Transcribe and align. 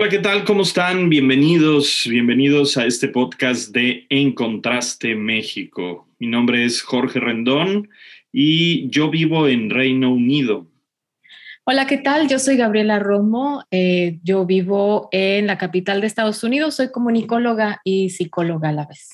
Hola, 0.00 0.08
¿qué 0.08 0.18
tal? 0.20 0.44
¿Cómo 0.44 0.62
están? 0.62 1.10
Bienvenidos, 1.10 2.06
bienvenidos 2.08 2.78
a 2.78 2.86
este 2.86 3.08
podcast 3.08 3.70
de 3.74 4.06
En 4.08 4.32
Contraste 4.32 5.14
México. 5.14 6.08
Mi 6.18 6.26
nombre 6.26 6.64
es 6.64 6.80
Jorge 6.80 7.20
Rendón 7.20 7.86
y 8.32 8.88
yo 8.88 9.10
vivo 9.10 9.46
en 9.46 9.68
Reino 9.68 10.10
Unido. 10.10 10.66
Hola, 11.64 11.86
¿qué 11.86 11.98
tal? 11.98 12.28
Yo 12.28 12.38
soy 12.38 12.56
Gabriela 12.56 12.98
Romo. 12.98 13.62
Eh, 13.70 14.20
yo 14.22 14.46
vivo 14.46 15.10
en 15.12 15.46
la 15.46 15.58
capital 15.58 16.00
de 16.00 16.06
Estados 16.06 16.42
Unidos. 16.44 16.76
Soy 16.76 16.90
comunicóloga 16.90 17.82
y 17.84 18.08
psicóloga 18.08 18.70
a 18.70 18.72
la 18.72 18.86
vez. 18.86 19.10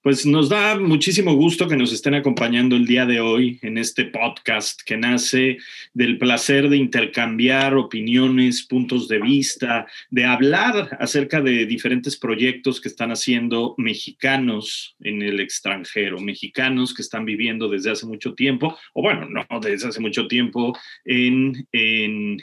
Pues 0.00 0.24
nos 0.24 0.48
da 0.48 0.78
muchísimo 0.78 1.34
gusto 1.34 1.66
que 1.66 1.76
nos 1.76 1.92
estén 1.92 2.14
acompañando 2.14 2.76
el 2.76 2.86
día 2.86 3.04
de 3.04 3.18
hoy 3.18 3.58
en 3.62 3.78
este 3.78 4.04
podcast 4.04 4.80
que 4.86 4.96
nace 4.96 5.58
del 5.92 6.18
placer 6.18 6.68
de 6.68 6.76
intercambiar 6.76 7.74
opiniones, 7.74 8.64
puntos 8.64 9.08
de 9.08 9.18
vista, 9.18 9.88
de 10.08 10.24
hablar 10.24 10.96
acerca 11.00 11.40
de 11.40 11.66
diferentes 11.66 12.16
proyectos 12.16 12.80
que 12.80 12.86
están 12.86 13.10
haciendo 13.10 13.74
mexicanos 13.76 14.94
en 15.00 15.20
el 15.20 15.40
extranjero, 15.40 16.20
mexicanos 16.20 16.94
que 16.94 17.02
están 17.02 17.24
viviendo 17.24 17.68
desde 17.68 17.90
hace 17.90 18.06
mucho 18.06 18.34
tiempo, 18.34 18.78
o 18.94 19.02
bueno, 19.02 19.28
no 19.28 19.44
desde 19.60 19.88
hace 19.88 20.00
mucho 20.00 20.28
tiempo, 20.28 20.78
en, 21.04 21.66
en, 21.72 22.38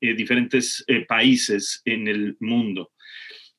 eh, 0.00 0.14
diferentes 0.14 0.82
eh, 0.86 1.04
países 1.06 1.82
en 1.84 2.08
el 2.08 2.38
mundo. 2.40 2.92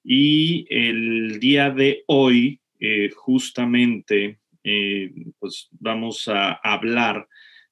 Y 0.03 0.65
el 0.69 1.39
día 1.39 1.69
de 1.69 2.03
hoy 2.07 2.59
eh, 2.79 3.09
justamente 3.15 4.39
eh, 4.63 5.13
pues 5.39 5.69
vamos 5.71 6.27
a 6.27 6.59
hablar 6.63 7.25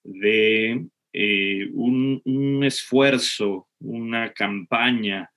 de 0.04 0.86
eh, 1.12 1.70
un, 1.74 2.62
esfuerzo, 2.64 3.68
una 3.80 4.32
campaña 4.32 5.30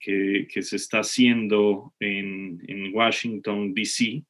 que, 0.00 0.46
se 0.60 0.76
está 0.76 1.00
haciendo 1.00 1.94
en, 2.00 2.90
Washington, 2.92 3.74
D.C. 3.74 4.24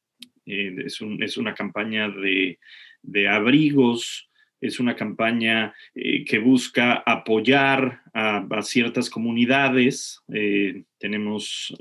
Es, 0.45 1.37
una 1.37 1.53
campaña 1.53 2.09
de, 2.09 3.27
abrigos, 3.27 4.29
es 4.65 4.79
una 4.79 4.95
campaña 4.95 5.73
que 5.93 6.39
busca 6.39 7.03
apoyar 7.05 8.01
a, 8.13 8.61
ciertas 8.61 9.09
comunidades. 9.09 10.21
tenemos 10.97 11.75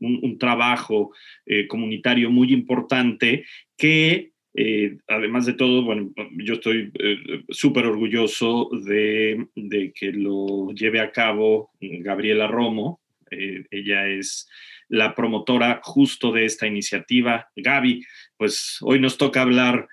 un, 0.00 0.38
trabajo 0.38 1.12
eh, 1.46 1.66
comunitario 1.66 2.30
muy 2.30 2.52
importante 2.52 3.44
que, 3.76 4.32
eh, 4.54 4.96
además 5.08 5.46
de 5.46 5.54
todo, 5.54 5.82
bueno, 5.82 6.12
yo 6.36 6.54
estoy 6.54 6.90
eh, 6.98 7.44
súper 7.48 7.86
orgulloso 7.86 8.68
de, 8.84 9.46
de, 9.54 9.92
que 9.92 10.12
lo 10.12 10.72
lleve 10.72 11.00
a 11.00 11.12
cabo 11.12 11.70
Gabriela 11.80 12.46
Romo. 12.46 13.00
ella 13.30 14.08
es 14.08 14.48
la 14.88 15.14
promotora 15.14 15.80
justo 15.84 16.32
de 16.32 16.44
esta 16.46 16.66
iniciativa. 16.66 17.48
Gaby, 17.54 18.04
pues 18.36 18.78
hoy 18.80 18.98
nos 18.98 19.16
toca 19.16 19.42
hablar 19.42 19.88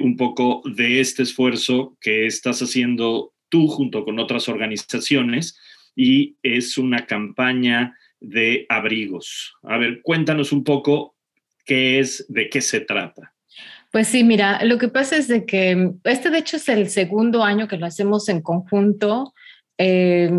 un 0.00 0.16
poco 0.16 0.62
de 0.64 1.00
este 1.00 1.22
esfuerzo 1.22 1.96
que 2.00 2.26
estás 2.26 2.60
haciendo 2.60 3.32
tú 3.48 3.68
junto 3.68 4.04
con 4.04 4.18
otras 4.18 4.48
organizaciones 4.48 5.58
y 5.94 6.36
es 6.42 6.78
una 6.78 7.06
campaña 7.06 7.96
de 8.20 8.66
abrigos. 8.68 9.54
A 9.62 9.78
ver, 9.78 10.00
cuéntanos 10.02 10.52
un 10.52 10.64
poco 10.64 11.16
qué 11.64 11.98
es, 11.98 12.24
de 12.28 12.48
qué 12.48 12.60
se 12.60 12.80
trata. 12.80 13.34
Pues 13.90 14.08
sí, 14.08 14.22
mira, 14.22 14.64
lo 14.64 14.78
que 14.78 14.88
pasa 14.88 15.16
es 15.16 15.28
de 15.28 15.46
que 15.46 15.92
este 16.04 16.30
de 16.30 16.38
hecho 16.38 16.56
es 16.56 16.68
el 16.68 16.90
segundo 16.90 17.42
año 17.42 17.68
que 17.68 17.78
lo 17.78 17.86
hacemos 17.86 18.28
en 18.28 18.42
conjunto. 18.42 19.32
Eh, 19.78 20.30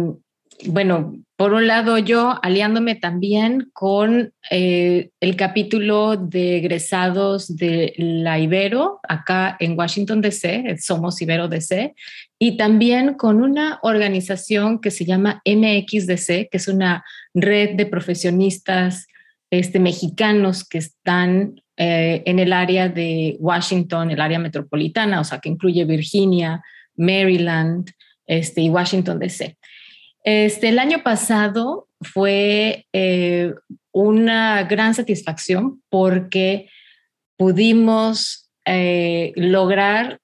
bueno, 0.65 1.15
por 1.39 1.53
un 1.53 1.67
lado 1.67 1.97
yo 1.97 2.37
aliándome 2.43 2.95
también 2.95 3.69
con 3.71 4.33
eh, 4.51 5.11
el 5.21 5.37
capítulo 5.37 6.17
de 6.17 6.57
egresados 6.57 7.55
de 7.55 7.93
la 7.95 8.39
Ibero, 8.39 8.99
acá 9.07 9.55
en 9.61 9.79
Washington, 9.79 10.19
D.C., 10.19 10.75
somos 10.81 11.21
Ibero 11.21 11.47
DC, 11.47 11.95
y 12.37 12.57
también 12.57 13.13
con 13.13 13.41
una 13.41 13.79
organización 13.83 14.81
que 14.81 14.91
se 14.91 15.05
llama 15.05 15.41
MXDC, 15.45 16.49
que 16.49 16.57
es 16.57 16.67
una 16.67 17.05
red 17.33 17.77
de 17.77 17.85
profesionistas 17.85 19.07
este, 19.49 19.79
mexicanos 19.79 20.67
que 20.67 20.79
están 20.79 21.61
eh, 21.77 22.21
en 22.25 22.39
el 22.39 22.51
área 22.51 22.89
de 22.89 23.37
Washington, 23.39 24.11
el 24.11 24.19
área 24.19 24.39
metropolitana, 24.39 25.21
o 25.21 25.23
sea, 25.23 25.39
que 25.39 25.47
incluye 25.47 25.85
Virginia, 25.85 26.61
Maryland 26.97 27.91
este, 28.27 28.59
y 28.59 28.69
Washington, 28.69 29.19
D.C. 29.19 29.55
Este, 30.23 30.69
el 30.69 30.79
año 30.79 31.03
pasado 31.03 31.87
fue 32.01 32.85
eh, 32.93 33.53
una 33.91 34.63
gran 34.63 34.93
satisfacción 34.93 35.81
porque 35.89 36.69
pudimos 37.37 38.49
eh, 38.65 39.31
lograr 39.35 40.19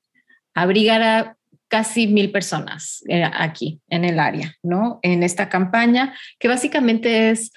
abrigar 0.54 1.02
a 1.02 1.38
casi 1.68 2.08
mil 2.08 2.32
personas 2.32 3.04
eh, 3.08 3.24
aquí 3.24 3.82
en 3.90 4.06
el 4.06 4.20
área, 4.20 4.56
¿no? 4.64 5.00
En 5.02 5.24
esta 5.24 5.50
campaña, 5.50 6.16
que 6.40 6.48
básicamente 6.48 7.30
es 7.32 7.52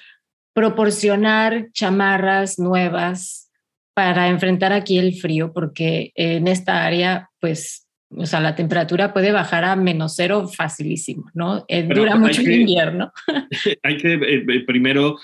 proporcionar 0.54 1.71
chamarras 1.72 2.59
nuevas 2.59 3.50
para 3.94 4.28
enfrentar 4.28 4.72
aquí 4.72 4.98
el 4.98 5.15
frío, 5.21 5.53
porque 5.53 6.12
en 6.15 6.48
esta 6.48 6.84
área, 6.84 7.31
pues 7.41 7.88
o 8.16 8.24
sea, 8.24 8.41
la 8.41 8.54
temperatura 8.54 9.12
puede 9.12 9.32
bajar 9.32 9.64
a 9.64 9.76
menos 9.76 10.14
cero 10.16 10.48
facilísimo, 10.48 11.30
¿no? 11.34 11.64
Eh, 11.69 11.82
dura 11.82 12.16
mucho 12.16 12.41
el 12.41 12.60
invierno. 12.60 13.12
Hay 13.82 13.98
que 13.98 14.14
eh, 14.14 14.44
eh, 14.48 14.60
primero 14.66 15.16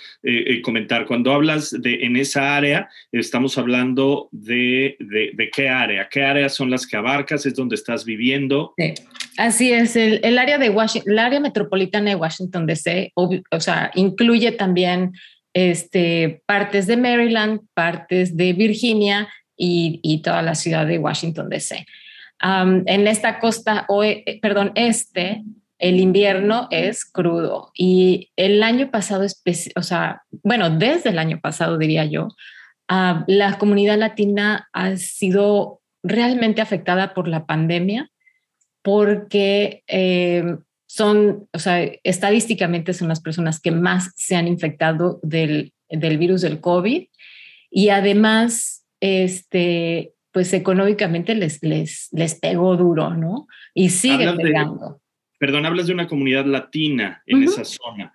comentar, 0.62 1.06
cuando 1.06 1.33
hablas 1.33 1.71
de 1.71 2.05
en 2.05 2.17
esa 2.17 2.56
área, 2.56 2.89
estamos 3.11 3.56
hablando 3.56 4.28
de, 4.33 4.97
de, 4.99 5.50
qué 5.50 5.69
área, 5.69 6.09
qué 6.11 6.25
áreas 6.25 6.55
son 6.55 6.71
las 6.71 6.87
que 6.87 6.97
abarcas, 6.97 7.47
es 7.47 7.55
donde 7.55 7.75
estás 7.75 8.05
viviendo. 8.05 8.75
Sí. 8.77 8.94
Así 9.39 9.73
es, 9.73 9.97
el, 9.97 10.21
el 10.23 10.39
área 10.39 10.59
de 10.59 10.71
Washington, 10.71 11.12
el 11.12 11.19
área 11.19 11.41
metropolitana 11.41 12.11
de 12.11 12.17
Washington 12.17 12.67
DC, 12.67 13.12
o, 13.15 13.31
o 13.50 13.61
sea, 13.61 13.91
incluye 13.94 14.53
también 14.53 15.12
este, 15.55 16.43
partes 16.47 16.87
de 16.87 16.97
Maryland, 16.97 17.61
partes 17.73 18.37
de 18.37 18.53
Virginia 18.53 19.28
y, 19.56 20.00
y 20.03 20.23
toda 20.23 20.43
la 20.43 20.55
ciudad 20.55 20.87
de 20.87 20.99
Washington 20.99 21.49
DC 21.49 21.87
en 22.44 23.06
esta 23.09 23.38
costa, 23.41 23.87
eh, 24.03 24.38
perdón, 24.41 24.72
este, 24.75 25.43
el 25.78 26.00
invierno 26.00 26.69
es 26.71 27.05
crudo. 27.05 27.71
Y 27.75 28.31
el 28.37 28.62
año 28.62 28.91
pasado, 28.91 29.27
o 29.77 29.82
sea, 29.82 30.22
bueno, 30.43 30.71
desde 30.71 31.10
el 31.10 31.19
año 31.19 31.41
pasado 31.41 31.78
diría 31.78 32.05
yo, 32.05 32.28
la 32.88 33.59
comunidad 33.59 33.99
latina 33.99 34.69
ha 34.72 34.97
sido 34.97 35.81
realmente 36.03 36.60
afectada 36.60 37.15
por 37.15 37.28
la 37.28 37.47
pandemia 37.47 38.10
porque 38.82 39.82
em, 39.87 40.59
son, 40.87 41.49
o 41.53 41.59
sea, 41.59 41.82
estadísticamente 42.03 42.93
son 42.93 43.09
las 43.09 43.21
personas 43.21 43.59
que 43.59 43.71
más 43.71 44.11
se 44.16 44.37
han 44.37 44.47
infectado 44.47 45.19
del, 45.23 45.73
del 45.88 46.19
virus 46.19 46.43
del 46.43 46.61
COVID. 46.61 47.06
Y 47.70 47.88
además, 47.88 48.85
este, 49.00 50.13
pues 50.35 50.53
económicamente 50.53 51.37
les, 51.37 51.63
les, 51.63 52.09
les 52.11 52.35
pegó 52.35 52.77
duro, 52.77 53.11
¿no? 53.11 53.47
Y 53.73 53.91
sigue 53.91 54.31
pegando. 54.33 55.01
perdón, 55.39 55.65
hablas 55.65 55.87
de 55.87 55.95
una 55.95 56.09
comunidad 56.09 56.45
latina 56.45 57.23
en 57.25 57.45
esa 57.45 57.65
zona. 57.65 58.13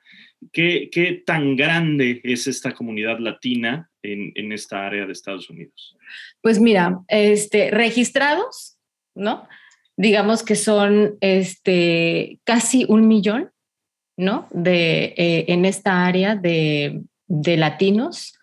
¿Qué, 0.51 0.89
¿Qué, 0.91 1.23
tan 1.25 1.55
grande 1.55 2.19
es 2.25 2.45
esta 2.47 2.73
comunidad 2.73 3.19
latina 3.19 3.89
en, 4.03 4.33
en, 4.35 4.51
esta 4.51 4.85
área 4.85 5.05
de 5.05 5.13
Estados 5.13 5.49
Unidos? 5.49 5.95
Pues 6.41 6.59
mira, 6.59 6.99
este, 7.07 7.71
registrados, 7.71 8.77
¿no? 9.15 9.47
Digamos 9.95 10.43
que 10.43 10.55
son 10.55 11.15
este, 11.21 12.39
casi 12.43 12.85
un 12.89 13.07
millón, 13.07 13.49
¿no? 14.17 14.45
De, 14.51 15.13
eh, 15.15 15.45
en 15.47 15.63
esta 15.63 16.05
área 16.05 16.35
de, 16.35 17.01
de 17.27 17.55
latinos 17.55 18.37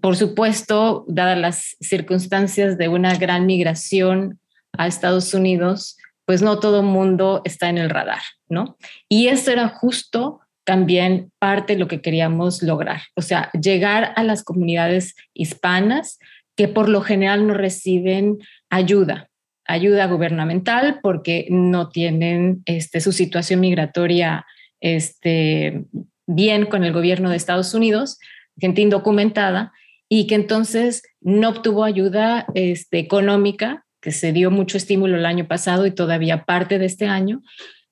por 0.00 0.16
supuesto, 0.16 1.04
dadas 1.08 1.38
las 1.38 1.76
circunstancias 1.80 2.78
de 2.78 2.88
una 2.88 3.16
gran 3.16 3.46
migración 3.46 4.38
a 4.76 4.86
Estados 4.86 5.34
Unidos, 5.34 5.96
pues 6.24 6.42
no 6.42 6.58
todo 6.58 6.80
el 6.80 6.86
mundo 6.86 7.42
está 7.44 7.68
en 7.68 7.78
el 7.78 7.90
radar, 7.90 8.22
¿no? 8.48 8.76
Y 9.08 9.28
eso 9.28 9.50
era 9.50 9.68
justo 9.68 10.40
también 10.64 11.30
parte 11.38 11.74
de 11.74 11.78
lo 11.78 11.88
que 11.88 12.00
queríamos 12.00 12.62
lograr, 12.62 13.02
o 13.14 13.22
sea, 13.22 13.50
llegar 13.52 14.14
a 14.16 14.22
las 14.22 14.42
comunidades 14.42 15.14
hispanas 15.34 16.18
que 16.56 16.68
por 16.68 16.88
lo 16.88 17.02
general 17.02 17.46
no 17.46 17.54
reciben 17.54 18.38
ayuda, 18.70 19.28
ayuda 19.66 20.06
gubernamental 20.06 21.00
porque 21.02 21.46
no 21.50 21.90
tienen 21.90 22.62
este, 22.64 23.00
su 23.00 23.12
situación 23.12 23.60
migratoria 23.60 24.46
este, 24.80 25.84
bien 26.26 26.66
con 26.66 26.84
el 26.84 26.92
gobierno 26.92 27.28
de 27.28 27.36
Estados 27.36 27.74
Unidos, 27.74 28.18
gente 28.58 28.80
indocumentada, 28.80 29.72
y 30.08 30.26
que 30.26 30.34
entonces 30.34 31.02
no 31.20 31.48
obtuvo 31.48 31.84
ayuda 31.84 32.46
este, 32.54 32.98
económica, 32.98 33.84
que 34.00 34.12
se 34.12 34.32
dio 34.32 34.50
mucho 34.50 34.76
estímulo 34.76 35.16
el 35.16 35.26
año 35.26 35.46
pasado 35.46 35.86
y 35.86 35.90
todavía 35.90 36.44
parte 36.44 36.78
de 36.78 36.86
este 36.86 37.06
año. 37.06 37.42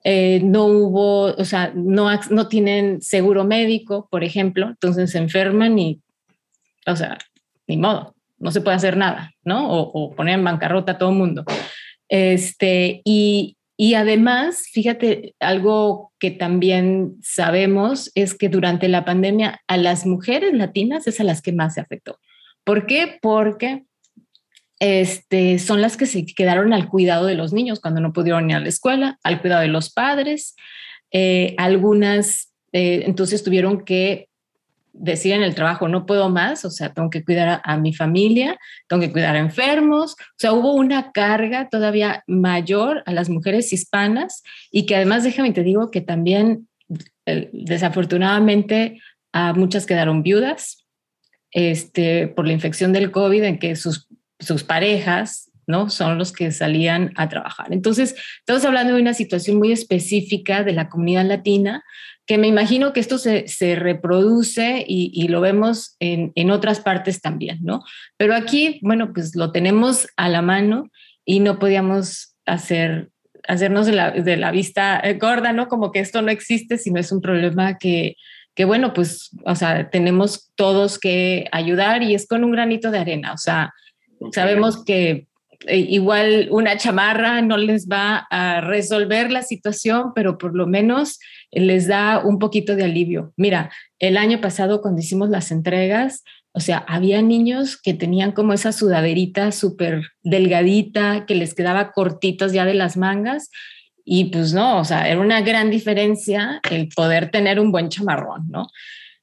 Eh, 0.04 0.40
no 0.42 0.66
hubo, 0.66 1.26
o 1.26 1.44
sea, 1.44 1.72
no, 1.74 2.10
no 2.30 2.48
tienen 2.48 3.00
seguro 3.00 3.44
médico, 3.44 4.08
por 4.10 4.24
ejemplo, 4.24 4.68
entonces 4.68 5.10
se 5.12 5.18
enferman 5.18 5.78
y, 5.78 6.00
o 6.86 6.96
sea, 6.96 7.18
ni 7.66 7.76
modo, 7.76 8.14
no 8.38 8.50
se 8.50 8.60
puede 8.60 8.76
hacer 8.76 8.96
nada, 8.96 9.32
¿no? 9.44 9.70
O, 9.70 9.80
o 9.80 10.14
poner 10.14 10.34
en 10.34 10.44
bancarrota 10.44 10.92
a 10.92 10.98
todo 10.98 11.10
el 11.10 11.16
mundo. 11.16 11.44
Este, 12.08 13.00
y, 13.04 13.56
y 13.76 13.94
además, 13.94 14.66
fíjate, 14.72 15.34
algo 15.40 16.12
que 16.18 16.30
también 16.30 17.16
sabemos 17.22 18.10
es 18.14 18.34
que 18.34 18.48
durante 18.48 18.88
la 18.88 19.04
pandemia 19.04 19.60
a 19.66 19.76
las 19.76 20.06
mujeres 20.06 20.52
latinas 20.54 21.06
es 21.06 21.20
a 21.20 21.24
las 21.24 21.42
que 21.42 21.52
más 21.52 21.74
se 21.74 21.80
afectó. 21.80 22.18
¿Por 22.64 22.86
qué? 22.86 23.18
Porque 23.20 23.84
este, 24.78 25.58
son 25.58 25.80
las 25.80 25.96
que 25.96 26.06
se 26.06 26.26
quedaron 26.26 26.72
al 26.72 26.88
cuidado 26.88 27.26
de 27.26 27.34
los 27.34 27.52
niños 27.52 27.80
cuando 27.80 28.00
no 28.00 28.12
pudieron 28.12 28.50
ir 28.50 28.56
a 28.56 28.60
la 28.60 28.68
escuela, 28.68 29.18
al 29.22 29.40
cuidado 29.40 29.62
de 29.62 29.68
los 29.68 29.92
padres. 29.92 30.54
Eh, 31.10 31.54
algunas 31.58 32.52
eh, 32.72 33.02
entonces 33.06 33.42
tuvieron 33.42 33.84
que 33.84 34.28
decir 34.92 35.32
en 35.32 35.42
el 35.42 35.54
trabajo, 35.54 35.88
no 35.88 36.06
puedo 36.06 36.28
más, 36.28 36.64
o 36.64 36.70
sea, 36.70 36.92
tengo 36.92 37.10
que 37.10 37.24
cuidar 37.24 37.60
a, 37.64 37.76
mi 37.76 37.94
familia, 37.94 38.58
tengo 38.88 39.00
que 39.00 39.12
cuidar 39.12 39.36
a 39.36 39.38
enfermos, 39.38 40.12
o 40.12 40.36
sea, 40.36 40.52
hubo 40.52 40.74
una 40.74 41.12
carga 41.12 41.68
todavía 41.68 42.22
mayor 42.26 43.02
a 43.06 43.12
las 43.12 43.28
mujeres 43.28 43.72
hispanas 43.72 44.42
y 44.70 44.86
que 44.86 44.96
además, 44.96 45.24
déjame 45.24 45.52
te 45.52 45.62
digo 45.62 45.90
que 45.90 46.00
también 46.00 46.68
desafortunadamente 47.24 49.00
a 49.32 49.52
muchas 49.52 49.86
quedaron 49.86 50.22
viudas 50.22 50.86
este, 51.52 52.28
por 52.28 52.46
la 52.46 52.52
infección 52.52 52.92
del 52.92 53.10
COVID 53.10 53.44
en 53.44 53.58
que 53.58 53.76
sus, 53.76 54.08
sus 54.38 54.64
parejas 54.64 55.51
¿no? 55.72 55.88
Son 55.88 56.18
los 56.18 56.32
que 56.32 56.52
salían 56.52 57.12
a 57.16 57.28
trabajar. 57.28 57.72
Entonces, 57.72 58.14
estamos 58.38 58.64
hablando 58.64 58.94
de 58.94 59.00
una 59.00 59.14
situación 59.14 59.56
muy 59.56 59.72
específica 59.72 60.62
de 60.62 60.72
la 60.72 60.90
comunidad 60.90 61.24
latina, 61.24 61.82
que 62.26 62.38
me 62.38 62.46
imagino 62.46 62.92
que 62.92 63.00
esto 63.00 63.18
se, 63.18 63.74
reproduce 63.74 64.84
y, 64.86 65.26
lo 65.28 65.40
vemos 65.40 65.96
en, 65.98 66.50
otras 66.50 66.80
partes 66.80 67.20
también, 67.20 67.58
¿no? 67.62 67.82
Pero 68.16 68.34
aquí, 68.34 68.78
bueno, 68.82 69.12
pues 69.12 69.34
lo 69.34 69.50
tenemos 69.50 70.06
a 70.16 70.28
la 70.28 70.42
mano 70.42 70.90
y 71.24 71.40
no 71.40 71.58
podíamos 71.58 72.36
hacer, 72.46 73.10
hacernos 73.48 73.86
de 73.86 74.36
la, 74.36 74.50
vista 74.52 75.02
gorda, 75.18 75.52
¿no? 75.52 75.66
Como 75.68 75.90
que 75.90 76.00
esto 76.00 76.22
no 76.22 76.30
existe, 76.30 76.78
sino 76.78 77.00
es 77.00 77.10
un 77.10 77.22
problema 77.22 77.78
que, 77.78 78.16
que, 78.54 78.66
bueno, 78.66 78.92
pues, 78.92 79.30
o 79.44 79.56
sea, 79.56 79.90
tenemos 79.90 80.52
todos 80.54 80.98
que 80.98 81.48
ayudar 81.50 82.02
y 82.02 82.14
es 82.14 82.28
con 82.28 82.44
un 82.44 82.52
granito 82.52 82.90
de 82.90 82.98
arena, 82.98 83.32
o 83.32 83.38
sea, 83.38 83.72
sabemos 84.32 84.84
que 84.84 85.26
eh, 85.66 85.78
igual 85.78 86.48
una 86.50 86.76
chamarra 86.76 87.42
no 87.42 87.56
les 87.56 87.88
va 87.88 88.26
a 88.30 88.60
resolver 88.60 89.30
la 89.30 89.42
situación, 89.42 90.12
pero 90.14 90.38
por 90.38 90.54
lo 90.54 90.66
menos 90.66 91.18
les 91.50 91.86
da 91.86 92.20
un 92.24 92.38
poquito 92.38 92.76
de 92.76 92.84
alivio. 92.84 93.32
Mira, 93.36 93.70
el 93.98 94.16
año 94.16 94.40
pasado 94.40 94.80
cuando 94.80 95.00
hicimos 95.00 95.28
las 95.28 95.50
entregas, 95.50 96.24
o 96.52 96.60
sea, 96.60 96.78
había 96.78 97.22
niños 97.22 97.80
que 97.80 97.94
tenían 97.94 98.32
como 98.32 98.52
esa 98.52 98.72
sudaderita 98.72 99.52
súper 99.52 100.02
delgadita, 100.22 101.24
que 101.26 101.34
les 101.34 101.54
quedaba 101.54 101.92
cortitos 101.92 102.52
ya 102.52 102.64
de 102.64 102.74
las 102.74 102.96
mangas. 102.96 103.50
Y 104.04 104.26
pues 104.26 104.52
no, 104.52 104.78
o 104.78 104.84
sea, 104.84 105.08
era 105.08 105.20
una 105.20 105.40
gran 105.42 105.70
diferencia 105.70 106.60
el 106.70 106.88
poder 106.88 107.30
tener 107.30 107.60
un 107.60 107.70
buen 107.70 107.88
chamarrón, 107.88 108.48
¿no? 108.50 108.68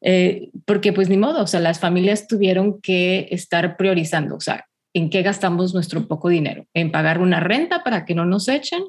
Eh, 0.01 0.49
porque 0.65 0.93
pues 0.93 1.09
ni 1.09 1.17
modo, 1.17 1.43
o 1.43 1.47
sea, 1.47 1.59
las 1.59 1.79
familias 1.79 2.27
tuvieron 2.27 2.81
que 2.81 3.27
estar 3.31 3.75
priorizando, 3.75 4.37
o 4.37 4.39
sea, 4.39 4.65
en 4.99 5.09
qué 5.09 5.21
gastamos 5.21 5.73
nuestro 5.73 6.07
poco 6.07 6.29
dinero, 6.29 6.65
en 6.73 6.91
pagar 6.91 7.19
una 7.19 7.39
renta 7.39 7.83
para 7.83 8.05
que 8.05 8.15
no 8.15 8.25
nos 8.25 8.47
echen 8.47 8.83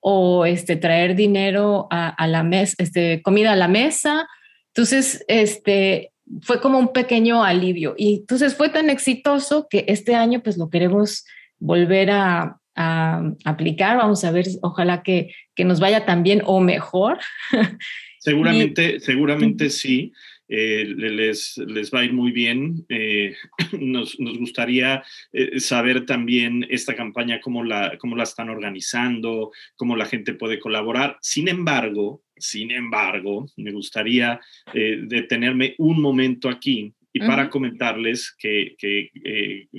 o 0.00 0.44
este, 0.44 0.76
traer 0.76 1.16
dinero 1.16 1.88
a, 1.90 2.26
la 2.26 2.42
mesa, 2.42 2.74
este, 2.78 3.22
comida 3.22 3.52
a 3.52 3.56
la 3.56 3.68
mesa. 3.68 4.28
Entonces, 4.68 5.24
este, 5.28 6.12
fue 6.42 6.60
como 6.60 6.78
un 6.78 6.92
pequeño 6.92 7.42
alivio 7.42 7.94
y 7.96 8.16
entonces 8.16 8.54
fue 8.54 8.68
tan 8.68 8.90
exitoso 8.90 9.66
que 9.68 9.84
este 9.88 10.14
año 10.14 10.42
pues 10.42 10.58
lo 10.58 10.68
queremos 10.68 11.24
volver 11.58 12.10
a, 12.10 12.58
aplicar. 12.76 13.96
Vamos 13.96 14.24
a 14.24 14.32
ver, 14.32 14.46
ojalá 14.60 15.04
que, 15.04 15.32
que 15.54 15.64
nos 15.64 15.78
vaya 15.78 16.04
tan 16.04 16.24
bien 16.24 16.42
o 16.44 16.58
mejor. 16.58 17.18
Seguramente, 18.18 19.00
seguramente 19.00 19.68
sí. 19.68 20.12
Eh, 20.56 20.84
les, 20.86 21.58
les, 21.66 21.90
va 21.90 22.00
a 22.00 22.04
ir 22.04 22.12
muy 22.12 22.30
bien. 22.30 22.86
Eh, 22.88 23.34
nos, 23.80 24.20
nos, 24.20 24.38
gustaría 24.38 25.02
eh, 25.32 25.58
saber 25.58 26.06
también 26.06 26.64
esta 26.70 26.94
campaña, 26.94 27.40
cómo 27.40 27.64
la, 27.64 27.98
cómo 27.98 28.14
la 28.14 28.22
están 28.22 28.50
organizando, 28.50 29.50
cómo 29.74 29.96
la 29.96 30.06
gente 30.06 30.34
puede 30.34 30.60
colaborar. 30.60 31.18
Sin 31.20 31.48
embargo, 31.48 32.22
sin 32.36 32.70
embargo, 32.70 33.46
me 33.56 33.72
gustaría 33.72 34.40
detenerme 34.74 35.76
un 35.78 36.00
momento 36.00 36.48
aquí 36.48 36.92
y 37.12 37.20
para 37.20 37.48
comentarles 37.48 38.34
que, 38.36 38.74
que 38.76 39.10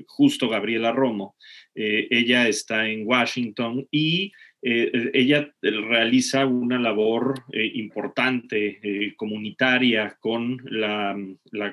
justo 0.08 0.48
Gabriela 0.48 0.94
Romo, 0.94 1.36
ella 1.76 2.48
está 2.48 2.88
en 2.88 3.06
Washington 3.06 3.86
y 3.92 4.32
eh, 4.68 5.12
ella 5.14 5.48
realiza 5.62 6.48
una 6.48 6.80
labor 6.80 7.44
eh, 7.52 7.70
importante 7.76 8.80
eh, 8.82 9.14
comunitaria 9.16 10.18
con 10.20 10.60
la, 10.66 11.16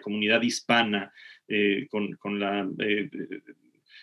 comunidad 0.03 0.43
hispana, 0.43 1.11
con, 1.89 2.39
la 2.39 2.69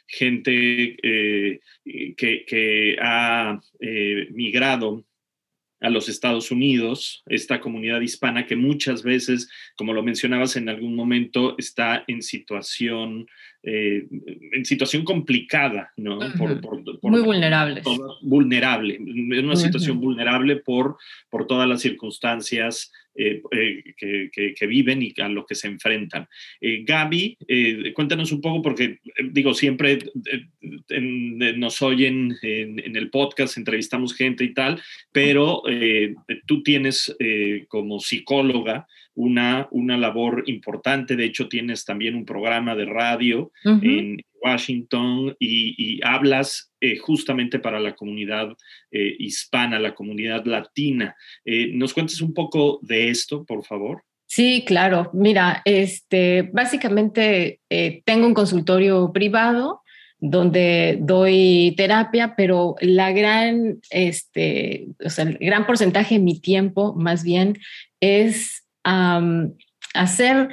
gente 0.07 0.97
que, 0.97 2.45
que, 2.47 2.97
ha 2.99 3.59
migrado 4.31 5.05
a 5.81 5.89
los 5.91 6.09
Estados 6.09 6.49
Unidos, 6.49 7.23
esta 7.27 7.61
comunidad 7.61 8.01
hispana 8.01 8.47
que 8.47 8.55
muchas 8.55 9.03
veces, 9.03 9.51
como 9.75 9.93
lo 9.93 10.01
mencionabas 10.01 10.55
en 10.55 10.67
algún 10.67 10.95
momento, 10.95 11.55
está 11.59 12.03
en 12.07 12.23
situación 12.23 13.27
eh, 13.61 14.07
en 14.53 14.63
situación 14.63 15.03
complicada, 15.03 15.91
¿no? 15.97 16.17
Muy 17.01 17.21
vulnerable. 17.21 17.81
Vulnerable, 18.21 18.95
en 18.95 19.45
una 19.45 19.57
situación 19.57 19.99
vulnerable 19.99 20.55
por, 20.55 20.95
por 21.29 21.45
todas 21.45 21.67
las 21.67 21.81
circunstancias 21.81 22.89
eh, 23.15 23.41
eh, 23.51 24.31
que, 24.31 24.67
viven 24.67 25.01
y 25.01 25.13
a 25.19 25.27
lo 25.27 25.45
que 25.45 25.55
se 25.55 25.67
enfrentan. 25.67 26.29
Gaby, 26.61 27.37
cuéntanos 27.93 28.31
un 28.31 28.39
poco, 28.39 28.61
porque 28.61 28.99
digo, 29.29 29.53
siempre 29.53 29.99
nos 31.57 31.81
oyen 31.81 32.37
en, 32.41 32.79
en, 32.79 32.95
el 32.95 33.09
podcast, 33.09 33.57
entrevistamos 33.57 34.15
gente 34.15 34.45
y 34.45 34.53
tal, 34.53 34.81
pero 35.11 35.63
tú 36.45 36.63
tienes 36.63 37.13
como 37.67 37.99
psicóloga, 37.99 38.87
una, 39.19 39.67
una 39.71 39.97
labor 39.97 40.43
importante. 40.47 41.17
De 41.17 41.25
hecho, 41.25 41.49
tienes 41.49 41.83
también 41.83 42.15
un 42.15 42.23
programa 42.23 42.73
de 42.73 42.85
radio 42.85 43.51
en 43.65 44.21
Washington 44.41 45.35
y, 45.39 45.99
hablas 46.03 46.71
eh, 46.79 46.97
justamente 46.97 47.59
para 47.59 47.81
la 47.81 47.95
comunidad 47.95 48.47
eh, 48.91 49.13
hispana, 49.19 49.77
la 49.77 49.93
comunidad 49.93 50.45
latina. 50.45 51.17
Eh, 51.43 51.69
¿Nos 51.73 51.93
cuentes 51.93 52.21
un 52.21 52.33
poco 52.33 52.79
de 52.81 53.09
esto, 53.09 53.43
por 53.43 53.65
favor? 53.65 54.03
Sí, 54.25 54.63
claro. 54.65 55.09
Mira, 55.13 55.63
este, 55.65 56.49
básicamente 56.53 57.59
tengo 58.05 58.25
un 58.25 58.33
consultorio 58.33 59.11
privado 59.11 59.81
donde 60.21 60.97
doy 61.01 61.73
terapia, 61.75 62.35
pero 62.37 62.75
la 62.79 63.11
gran, 63.11 63.79
este, 63.89 64.87
o 65.03 65.09
sea, 65.09 65.25
el 65.25 65.37
gran 65.39 65.65
porcentaje 65.65 66.15
de 66.15 66.21
mi 66.21 66.39
tiempo, 66.39 66.93
más 66.95 67.23
bien, 67.23 67.57
es 67.99 68.68
hacer 69.93 70.49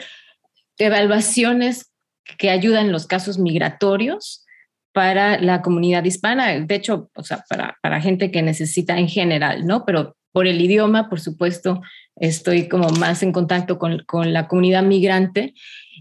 evaluaciones 0.78 1.92
que 2.38 2.50
ayudan 2.50 2.92
los 2.92 3.06
casos 3.06 3.38
migratorios 3.38 4.44
para 4.92 5.38
la 5.40 5.60
comunidad 5.62 6.04
hispana, 6.04 6.58
de 6.58 6.74
hecho, 6.74 7.10
o 7.14 7.22
sea, 7.22 7.44
para, 7.48 7.76
para 7.82 8.00
gente 8.00 8.30
que 8.30 8.42
necesita 8.42 8.98
en 8.98 9.08
general, 9.08 9.66
¿no? 9.66 9.84
Pero 9.84 10.16
por 10.32 10.46
el 10.46 10.60
idioma, 10.60 11.08
por 11.08 11.20
supuesto, 11.20 11.82
estoy 12.16 12.68
como 12.68 12.88
más 12.90 13.22
en 13.22 13.32
contacto 13.32 13.78
con, 13.78 14.04
con 14.06 14.32
la 14.32 14.48
comunidad 14.48 14.82
migrante, 14.82 15.54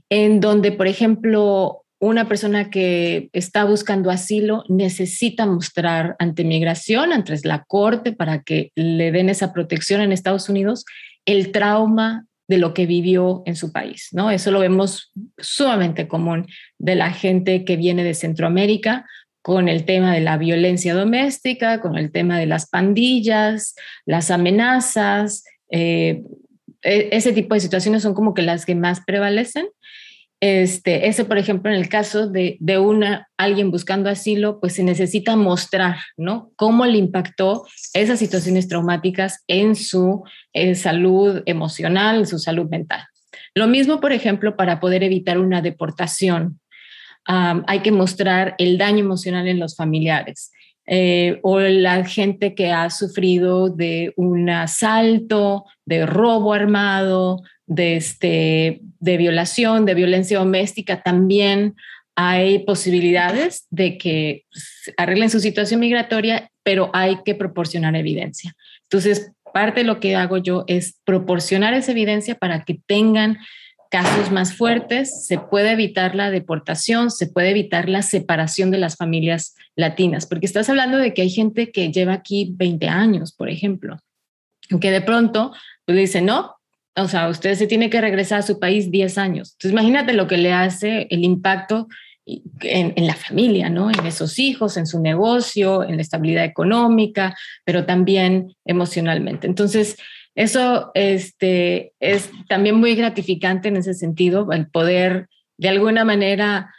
en 0.09 0.39
donde, 0.39 0.71
por 0.71 0.87
ejemplo, 0.87 1.83
una 1.99 2.27
persona 2.27 2.69
que 2.69 3.29
está 3.33 3.65
buscando 3.65 4.11
asilo 4.11 4.63
necesita 4.69 5.45
mostrar 5.45 6.15
ante 6.19 6.43
migración, 6.43 7.13
ante 7.13 7.35
la 7.43 7.63
corte, 7.63 8.13
para 8.13 8.43
que 8.43 8.71
le 8.75 9.11
den 9.11 9.29
esa 9.29 9.53
protección 9.53 10.01
en 10.01 10.11
Estados 10.11 10.49
Unidos, 10.49 10.85
el 11.25 11.51
trauma 11.51 12.25
de 12.47 12.57
lo 12.57 12.73
que 12.73 12.85
vivió 12.85 13.41
en 13.45 13.55
su 13.55 13.71
país, 13.71 14.09
¿no? 14.11 14.29
Eso 14.29 14.51
lo 14.51 14.59
vemos 14.59 15.11
sumamente 15.37 16.07
común 16.07 16.45
de 16.77 16.95
la 16.95 17.11
gente 17.11 17.65
que 17.65 17.75
viene 17.75 18.03
de 18.03 18.13
Centroamérica 18.13 19.05
con 19.41 19.67
el 19.67 19.85
tema 19.85 20.13
de 20.13 20.21
la 20.21 20.37
violencia 20.37 20.93
doméstica, 20.93 21.81
con 21.81 21.97
el 21.97 22.11
tema 22.11 22.39
de 22.39 22.45
las 22.45 22.67
pandillas, 22.69 23.75
las 24.05 24.31
amenazas, 24.31 25.43
eh, 25.69 26.23
e, 26.81 27.09
ese 27.11 27.33
tipo 27.33 27.55
de 27.55 27.59
situaciones 27.59 28.03
son 28.03 28.13
como 28.13 28.33
que 28.33 28.43
las 28.43 28.65
que 28.65 28.75
más 28.75 29.01
prevalecen. 29.05 29.67
Este, 30.47 31.07
ese, 31.07 31.25
por 31.25 31.39
ejemplo, 31.39 31.71
en 31.71 31.77
el 31.77 31.89
caso 31.89 32.27
de, 32.27 32.57
de 32.59 32.77
una, 32.77 33.27
alguien 33.35 33.71
buscando 33.71 34.11
asilo, 34.11 34.59
pues 34.59 34.73
se 34.73 34.83
necesita 34.83 35.35
mostrar, 35.35 35.97
¿no? 36.17 36.51
Cómo 36.55 36.85
le 36.85 36.99
impactó 36.99 37.65
esas 37.95 38.19
situaciones 38.19 38.67
traumáticas 38.67 39.43
en 39.47 39.75
su 39.75 40.23
eh, 40.53 40.75
salud 40.75 41.41
emocional, 41.47 42.17
en 42.19 42.27
su 42.27 42.37
salud 42.37 42.69
mental. 42.69 43.07
Lo 43.55 43.65
mismo, 43.65 43.99
por 43.99 44.13
ejemplo, 44.13 44.55
para 44.55 44.79
poder 44.79 45.01
evitar 45.01 45.39
una 45.39 45.63
deportación. 45.63 46.59
hay 47.25 47.79
que 47.79 47.91
mostrar 47.91 48.53
el 48.59 48.77
daño 48.77 48.99
emocional 48.99 49.47
en 49.47 49.59
los 49.59 49.75
familiares. 49.75 50.51
Eh, 50.87 51.39
o 51.41 51.59
la 51.59 52.05
gente 52.05 52.53
que 52.53 52.71
ha 52.71 52.89
sufrido 52.89 53.69
de 53.69 54.13
un 54.17 54.49
asalto, 54.49 55.65
de 55.85 56.05
robo 56.05 56.53
armado, 56.53 57.41
de, 57.65 57.97
este, 57.97 58.81
de 58.99 59.17
violación, 59.17 59.85
de 59.85 59.95
violencia 59.95 60.37
doméstica, 60.37 61.01
también 61.01 61.75
hay 62.15 62.59
posibilidades 62.59 63.65
de 63.69 63.97
que 63.97 64.45
arreglen 64.97 65.29
su 65.29 65.39
situación 65.39 65.79
migratoria, 65.79 66.49
pero 66.63 66.89
hay 66.93 67.17
que 67.25 67.35
proporcionar 67.35 67.95
evidencia. 67.95 68.55
Entonces, 68.83 69.31
parte 69.53 69.81
de 69.81 69.85
lo 69.85 69.99
que 69.99 70.15
hago 70.15 70.37
yo 70.37 70.63
es 70.67 70.99
proporcionar 71.03 71.73
esa 71.73 71.91
evidencia 71.91 72.35
para 72.35 72.63
que 72.63 72.79
tengan 72.85 73.37
casos 73.89 74.31
más 74.31 74.55
fuertes, 74.55 75.25
se 75.25 75.37
puede 75.37 75.71
evitar 75.71 76.15
la 76.15 76.31
deportación, 76.31 77.11
se 77.11 77.27
puede 77.27 77.49
evitar 77.51 77.89
la 77.89 78.01
separación 78.01 78.71
de 78.71 78.77
las 78.77 78.95
familias 78.95 79.55
latinas, 79.75 80.25
porque 80.25 80.45
estás 80.45 80.69
hablando 80.69 80.97
de 80.97 81.13
que 81.13 81.21
hay 81.21 81.29
gente 81.29 81.71
que 81.71 81.91
lleva 81.91 82.13
aquí 82.13 82.53
20 82.55 82.87
años, 82.87 83.33
por 83.33 83.49
ejemplo, 83.49 83.97
que 84.81 84.91
de 84.91 85.01
pronto 85.01 85.53
pues 85.85 85.97
dice, 85.97 86.21
no, 86.21 86.55
o 86.95 87.07
sea, 87.07 87.27
usted 87.29 87.55
se 87.55 87.67
tiene 87.67 87.89
que 87.89 88.01
regresar 88.01 88.39
a 88.39 88.43
su 88.43 88.59
país 88.59 88.89
10 88.89 89.17
años. 89.17 89.51
Entonces, 89.53 89.71
imagínate 89.71 90.13
lo 90.13 90.27
que 90.27 90.37
le 90.37 90.53
hace 90.53 91.07
el 91.09 91.23
impacto 91.23 91.87
en, 92.25 92.93
en, 92.95 93.05
la 93.05 93.13
familia, 93.13 93.69
¿no? 93.69 93.91
En 93.91 94.05
esos 94.05 94.39
hijos, 94.39 94.77
en 94.77 94.87
su 94.87 94.99
negocio, 94.99 95.83
en 95.83 95.97
la 95.97 96.01
estabilidad 96.01 96.45
económica, 96.45 97.35
pero 97.63 97.85
también 97.85 98.55
emocionalmente. 98.65 99.45
Entonces, 99.45 99.97
eso 100.35 100.91
este, 100.93 101.93
es 101.99 102.29
también 102.47 102.75
muy 102.75 102.95
gratificante 102.95 103.69
en 103.69 103.77
ese 103.77 103.93
sentido, 103.93 104.51
el 104.51 104.67
poder 104.67 105.27
de 105.57 105.69
alguna 105.69 106.03
manera 106.03 106.73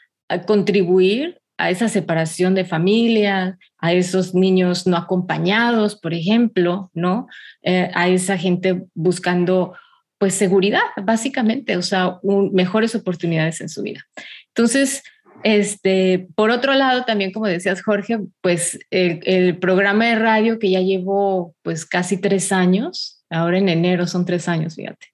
contribuir 0.46 1.40
a 1.58 1.70
esa 1.70 1.88
separación 1.88 2.54
de 2.54 2.64
familia, 2.64 3.58
a 3.78 3.92
esos 3.92 4.34
niños 4.34 4.86
no 4.86 4.96
acompañados, 4.96 5.96
por 5.96 6.12
ejemplo, 6.12 6.90
¿no? 6.92 7.28
Eh, 7.62 7.90
a 7.94 8.08
esa 8.08 8.36
gente 8.36 8.84
buscando 8.94 9.74
pues 10.18 10.34
seguridad, 10.34 10.80
básicamente, 11.02 11.76
o 11.76 11.82
sea, 11.82 12.18
mejores 12.52 12.94
oportunidades 12.94 13.60
en 13.60 13.68
su 13.68 13.82
vida. 13.82 14.00
Entonces, 14.48 15.02
este, 15.42 16.28
por 16.34 16.50
otro 16.50 16.74
lado, 16.74 17.04
también 17.04 17.32
como 17.32 17.46
decías, 17.46 17.82
Jorge, 17.82 18.18
pues 18.40 18.78
el, 18.90 19.58
programa 19.58 20.06
de 20.06 20.16
radio 20.16 20.58
que 20.58 20.70
ya 20.70 20.80
llevo 20.80 21.54
pues 21.62 21.84
casi 21.84 22.18
tres 22.18 22.50
años, 22.50 23.15
ahora 23.30 23.58
en 23.58 23.68
enero 23.68 24.06
son 24.06 24.24
tres 24.24 24.48
años, 24.48 24.74
fíjate, 24.76 25.06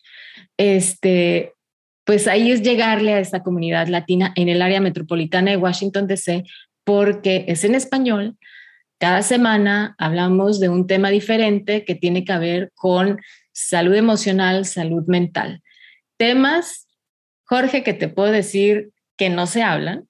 este, 0.57 1.53
pues 2.05 2.29
ahí 2.29 2.51
es 2.51 2.63
llegarle 2.63 3.15
a 3.15 3.21
esta 3.21 3.43
comunidad 3.43 3.89
latina 3.89 4.33
en 4.37 4.49
el 4.49 4.63
área 4.63 4.81
metropolitana 4.81 5.51
de 5.51 5.57
Washington, 5.57 6.07
D.C., 6.07 6.45
porque 6.85 7.45
es 7.49 7.65
en 7.65 7.75
español. 7.75 8.37
Cada 8.99 9.23
semana 9.23 9.95
hablamos 9.99 10.61
de 10.61 10.69
un 10.69 10.87
tema 10.87 11.11
diferente 11.11 11.85
que 11.85 11.95
tiene 11.95 12.25
que 12.25 12.39
ver 12.39 12.73
con 12.75 13.21
salud 13.53 13.95
emocional, 13.95 14.65
salud 14.65 15.05
mental. 15.07 15.63
Temas, 16.17 16.87
Jorge, 17.45 17.83
que 17.83 17.95
te 17.95 18.09
puedo 18.09 18.31
decir 18.31 18.91
que 19.17 19.29
no 19.29 19.47
se 19.47 19.63
hablan, 19.63 20.09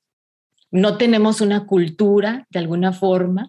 no 0.70 0.98
tenemos 0.98 1.40
una 1.40 1.66
cultura 1.66 2.46
de 2.50 2.58
alguna 2.58 2.92
forma 2.92 3.48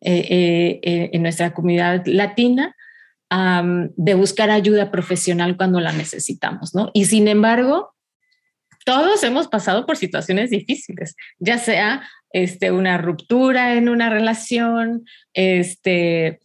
eh, 0.00 0.26
eh, 0.30 0.80
eh, 0.82 1.10
en 1.12 1.22
nuestra 1.22 1.54
comunidad 1.54 2.06
latina 2.06 2.75
de 3.30 4.14
buscar 4.14 4.50
ayuda 4.50 4.90
profesional 4.90 5.56
cuando 5.56 5.80
la 5.80 5.92
necesitamos, 5.92 6.74
¿no? 6.74 6.90
Y 6.94 7.06
sin 7.06 7.26
embargo, 7.26 7.94
todos 8.84 9.24
hemos 9.24 9.48
pasado 9.48 9.84
por 9.84 9.96
situaciones 9.96 10.50
difíciles, 10.50 11.16
ya 11.40 11.58
sea 11.58 12.08
este, 12.30 12.70
una 12.70 12.98
ruptura 12.98 13.74
en 13.74 13.88
una 13.88 14.10
relación, 14.10 15.04
este, 15.34 16.38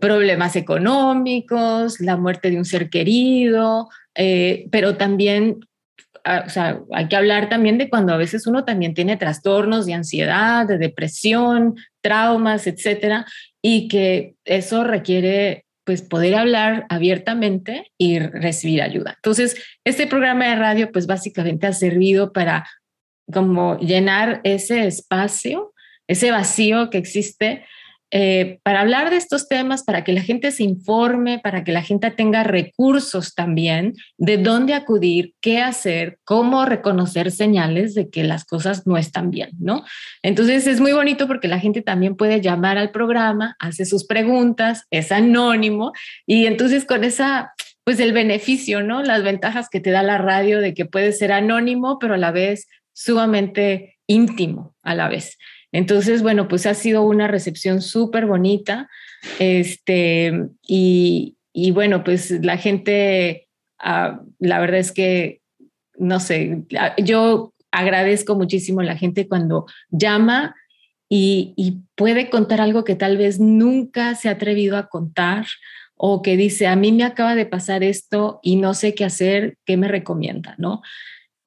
problemas 0.00 0.56
económicos, 0.56 2.00
la 2.00 2.16
muerte 2.16 2.50
de 2.50 2.58
un 2.58 2.64
ser 2.64 2.90
querido, 2.90 3.88
eh, 4.16 4.66
pero 4.72 4.96
también, 4.96 5.60
ah, 6.24 6.42
o 6.46 6.50
sea, 6.50 6.80
hay 6.92 7.06
que 7.06 7.14
hablar 7.14 7.48
también 7.48 7.78
de 7.78 7.88
cuando 7.88 8.12
a 8.12 8.16
veces 8.16 8.48
uno 8.48 8.64
también 8.64 8.94
tiene 8.94 9.16
trastornos 9.16 9.86
de 9.86 9.94
ansiedad, 9.94 10.66
de 10.66 10.78
depresión, 10.78 11.76
traumas, 12.00 12.66
etcétera, 12.66 13.24
y 13.62 13.86
que 13.86 14.34
eso 14.44 14.82
requiere 14.82 15.64
pues 15.84 16.02
poder 16.02 16.34
hablar 16.34 16.86
abiertamente 16.88 17.90
y 17.98 18.18
recibir 18.18 18.82
ayuda. 18.82 19.14
Entonces, 19.16 19.56
este 19.84 20.06
programa 20.06 20.48
de 20.48 20.56
radio 20.56 20.92
pues 20.92 21.06
básicamente 21.06 21.66
ha 21.66 21.72
servido 21.72 22.32
para 22.32 22.68
como 23.32 23.78
llenar 23.78 24.40
ese 24.44 24.86
espacio, 24.86 25.72
ese 26.06 26.30
vacío 26.30 26.90
que 26.90 26.98
existe 26.98 27.64
eh, 28.14 28.58
para 28.62 28.82
hablar 28.82 29.08
de 29.08 29.16
estos 29.16 29.48
temas, 29.48 29.84
para 29.84 30.04
que 30.04 30.12
la 30.12 30.20
gente 30.20 30.50
se 30.50 30.64
informe, 30.64 31.38
para 31.38 31.64
que 31.64 31.72
la 31.72 31.82
gente 31.82 32.10
tenga 32.10 32.44
recursos 32.44 33.34
también 33.34 33.94
de 34.18 34.36
dónde 34.36 34.74
acudir, 34.74 35.32
qué 35.40 35.62
hacer, 35.62 36.18
cómo 36.24 36.66
reconocer 36.66 37.30
señales 37.30 37.94
de 37.94 38.10
que 38.10 38.22
las 38.22 38.44
cosas 38.44 38.86
no 38.86 38.98
están 38.98 39.30
bien, 39.30 39.50
¿no? 39.58 39.82
Entonces 40.22 40.66
es 40.66 40.78
muy 40.78 40.92
bonito 40.92 41.26
porque 41.26 41.48
la 41.48 41.58
gente 41.58 41.80
también 41.80 42.14
puede 42.14 42.42
llamar 42.42 42.76
al 42.76 42.90
programa, 42.90 43.56
hace 43.58 43.86
sus 43.86 44.06
preguntas, 44.06 44.84
es 44.90 45.10
anónimo 45.10 45.92
y 46.26 46.44
entonces 46.44 46.84
con 46.84 47.04
esa 47.04 47.54
pues 47.84 47.98
el 47.98 48.12
beneficio, 48.12 48.82
¿no? 48.82 49.02
Las 49.02 49.22
ventajas 49.24 49.68
que 49.70 49.80
te 49.80 49.90
da 49.90 50.02
la 50.02 50.18
radio 50.18 50.60
de 50.60 50.74
que 50.74 50.84
puede 50.84 51.12
ser 51.12 51.32
anónimo, 51.32 51.98
pero 51.98 52.14
a 52.14 52.18
la 52.18 52.30
vez 52.30 52.68
sumamente 52.92 53.98
íntimo 54.06 54.74
a 54.82 54.94
la 54.94 55.08
vez. 55.08 55.38
Entonces, 55.72 56.22
bueno, 56.22 56.48
pues 56.48 56.66
ha 56.66 56.74
sido 56.74 57.02
una 57.02 57.26
recepción 57.26 57.80
súper 57.80 58.26
bonita. 58.26 58.88
Este, 59.38 60.48
y, 60.66 61.36
bueno, 61.72 62.04
pues 62.04 62.30
la 62.30 62.58
gente, 62.58 63.48
ah, 63.78 64.20
la 64.38 64.60
verdad 64.60 64.80
es 64.80 64.92
que, 64.92 65.40
no 65.96 66.20
sé, 66.20 66.62
ah, 66.78 66.94
yo 66.98 67.54
agradezco 67.70 68.34
muchísimo 68.34 68.80
a 68.80 68.84
la 68.84 68.96
gente 68.96 69.26
cuando 69.26 69.66
llama 69.88 70.54
y, 71.08 71.54
y, 71.56 71.78
puede 71.94 72.28
contar 72.30 72.60
algo 72.60 72.84
que 72.84 72.94
tal 72.94 73.16
vez 73.16 73.38
nunca 73.40 74.14
se 74.14 74.28
ha 74.28 74.32
atrevido 74.32 74.76
a 74.76 74.88
contar 74.88 75.46
o 75.96 76.20
que 76.20 76.36
dice, 76.36 76.66
a 76.66 76.76
mí 76.76 76.90
me 76.90 77.04
acaba 77.04 77.34
de 77.34 77.46
pasar 77.46 77.82
esto 77.82 78.40
y 78.42 78.56
no 78.56 78.74
sé 78.74 78.94
qué 78.94 79.04
hacer, 79.04 79.56
¿qué 79.64 79.76
me 79.76 79.88
recomienda? 79.88 80.54
¿no? 80.58 80.82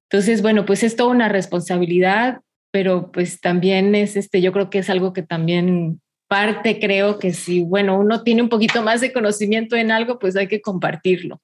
Entonces, 0.10 0.42
bueno, 0.42 0.66
pues 0.66 0.84
es 0.84 0.96
toda 0.96 1.10
una 1.10 1.30
responsabilidad 1.30 2.40
pero 2.76 3.10
pues 3.10 3.40
también 3.40 3.96
es, 3.96 4.18
este, 4.18 4.42
yo 4.42 4.52
creo 4.52 4.70
que 4.70 4.80
es 4.80 4.90
algo 4.90 5.14
que 5.14 5.24
también 5.24 6.02
parte 6.28 6.78
creo 6.78 7.20
que 7.20 7.32
si, 7.32 7.62
bueno, 7.62 7.98
uno 7.98 8.22
tiene 8.22 8.42
un 8.42 8.50
poquito 8.50 8.82
más 8.82 9.00
de 9.00 9.14
conocimiento 9.14 9.78
en 9.78 9.92
algo, 9.92 10.20
pues 10.20 10.36
hay 10.36 10.50
que 10.50 10.60
compartirlo. 10.60 11.42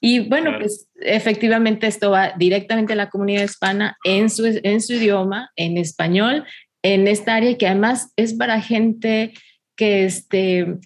Y 0.00 0.20
bueno, 0.20 0.52
pues 0.58 0.88
efectivamente 1.02 1.86
esto 1.86 2.12
va 2.12 2.32
directamente 2.38 2.94
a 2.94 2.96
la 2.96 3.10
comunidad 3.10 3.44
hispana 3.44 3.98
en 4.04 4.30
su, 4.30 4.46
en 4.46 4.80
su 4.80 4.94
idioma, 4.94 5.50
en 5.54 5.76
español, 5.76 6.46
en 6.82 7.08
esta 7.08 7.34
área 7.34 7.58
que 7.58 7.66
además 7.66 8.14
es 8.16 8.32
para 8.32 8.62
gente 8.62 9.34
que, 9.76 10.06
este, 10.06 10.78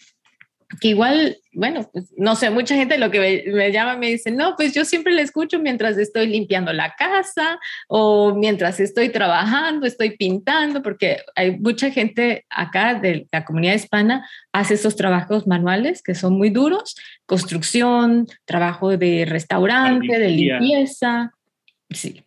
que 0.81 0.89
igual, 0.89 1.37
bueno, 1.53 1.89
pues, 1.93 2.13
no 2.17 2.37
sé, 2.37 2.51
mucha 2.51 2.75
gente 2.75 2.99
lo 2.99 3.11
que 3.11 3.45
me, 3.47 3.73
llama 3.73 3.97
me 3.97 4.11
dice, 4.11 4.31
no, 4.31 4.55
pues 4.57 4.75
yo 4.75 4.85
siempre 4.85 5.13
le 5.13 5.23
escucho 5.23 5.59
mientras 5.59 5.99
estoy 5.99 6.27
limpiando 6.27 6.73
la 6.73 6.95
casa 6.97 7.59
o 7.89 8.35
mientras 8.35 8.81
estoy 8.81 9.11
trabajando, 9.11 9.87
estoy 9.87 10.17
pintando, 10.17 10.83
porque 10.83 11.19
hay 11.37 11.59
mucha 11.59 11.91
gente 11.91 12.45
acá 12.51 12.95
de 12.95 13.27
la 13.31 13.45
comunidad 13.45 13.75
hispana 13.75 14.29
hace 14.53 14.75
esos 14.75 14.97
trabajos 14.97 15.47
manuales 15.47 16.03
que 16.03 16.15
son 16.15 16.37
muy 16.37 16.51
duros, 16.51 16.95
construcción, 17.27 18.27
trabajo 18.45 18.97
de 18.97 19.25
restaurante, 19.27 20.19
de 20.19 20.29
limpieza, 20.29 21.33
sí. 21.91 22.25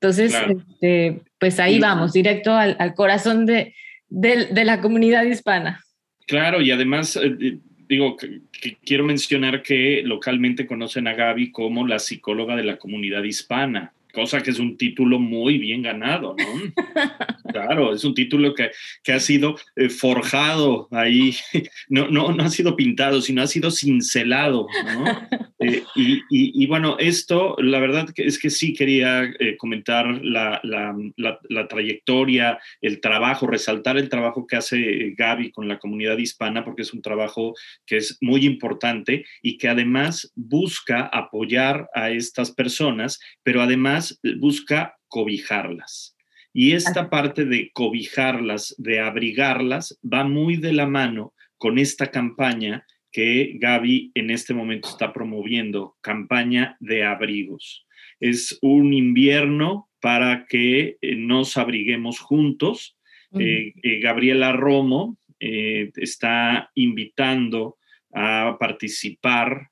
Entonces, 0.00 0.34
este, 0.34 1.20
pues 1.38 1.60
ahí 1.60 1.78
vamos, 1.78 2.14
directo 2.14 2.54
al, 2.54 2.94
corazón 2.94 3.44
de, 3.44 3.74
de, 4.08 4.64
la 4.64 4.80
comunidad 4.80 5.24
hispana. 5.24 5.84
Claro, 6.26 6.62
y 6.62 6.70
además, 6.70 7.16
eh, 7.16 7.58
digo, 7.90 8.16
que, 8.16 8.40
quiero 8.84 9.04
mencionar 9.04 9.62
que 9.62 10.02
localmente 10.04 10.64
conocen 10.64 11.08
a 11.08 11.14
Gaby 11.14 11.50
como 11.50 11.86
la 11.86 11.98
psicóloga 11.98 12.54
de 12.54 12.62
la 12.62 12.78
comunidad 12.78 13.24
hispana 13.24 13.92
cosa 14.12 14.42
que 14.42 14.50
es 14.50 14.58
un 14.58 14.76
título 14.76 15.20
muy 15.20 15.58
bien 15.58 15.82
ganado, 15.82 16.34
¿no? 16.36 16.72
Claro, 17.52 17.92
es 17.92 18.04
un 18.04 18.14
título 18.14 18.54
que, 18.54 18.70
que 19.02 19.12
ha 19.12 19.18
sido 19.18 19.56
eh, 19.74 19.88
forjado 19.88 20.86
ahí, 20.92 21.34
no, 21.88 22.08
no, 22.08 22.32
no 22.32 22.44
ha 22.44 22.48
sido 22.48 22.76
pintado, 22.76 23.20
sino 23.20 23.42
ha 23.42 23.48
sido 23.48 23.70
cincelado, 23.72 24.66
¿no? 24.84 25.04
Eh, 25.62 25.84
y, 25.94 26.22
y, 26.30 26.66
bueno, 26.66 26.96
esto, 26.98 27.54
la 27.58 27.80
verdad 27.80 28.08
es 28.16 28.38
que 28.38 28.48
sí 28.48 28.72
quería 28.72 29.24
eh, 29.24 29.58
comentar 29.58 30.06
la, 30.24 30.58
la, 30.62 30.96
la, 31.16 31.68
trayectoria, 31.68 32.58
el 32.80 33.00
trabajo, 33.02 33.46
resaltar 33.46 33.98
el 33.98 34.08
trabajo 34.08 34.46
que 34.46 34.56
hace 34.56 35.14
Gaby 35.18 35.52
con 35.52 35.68
la 35.68 35.78
comunidad 35.78 36.16
hispana, 36.16 36.64
porque 36.64 36.80
es 36.80 36.94
un 36.94 37.02
trabajo 37.02 37.54
que 37.84 37.98
es 37.98 38.16
muy 38.22 38.46
importante 38.46 39.26
y 39.42 39.58
que 39.58 39.68
además 39.68 40.32
busca 40.34 41.02
apoyar 41.12 41.90
a 41.94 42.10
estas 42.10 42.52
personas, 42.52 43.20
pero 43.42 43.60
además 43.60 44.18
busca 44.38 44.96
cobijarlas. 45.08 46.16
Y 46.54 46.72
esta 46.72 47.10
parte 47.10 47.44
de 47.44 47.70
cobijarlas, 47.72 48.74
de 48.78 49.00
abrigarlas, 49.00 49.98
va 50.02 50.24
muy 50.24 50.56
de 50.56 50.72
la 50.72 50.86
mano 50.86 51.34
con 51.58 51.78
esta 51.78 52.10
campaña 52.10 52.86
que 53.12 53.56
Gaby 53.58 54.12
en 54.14 54.30
este 54.30 54.54
momento 54.54 54.88
está 54.88 55.12
promoviendo, 55.12 55.96
campaña 56.00 56.76
de 56.80 57.04
abrigos. 57.04 57.86
Es 58.20 58.58
un 58.62 58.92
invierno 58.92 59.88
para 60.00 60.46
que 60.46 60.96
eh, 61.00 61.16
nos 61.16 61.56
abriguemos 61.56 62.20
juntos. 62.20 62.96
Eh, 63.38 63.74
eh, 63.82 64.00
Gabriela 64.00 64.52
Romo 64.52 65.16
está 65.38 66.70
invitando 66.74 67.78
a 68.12 68.58
participar 68.60 69.68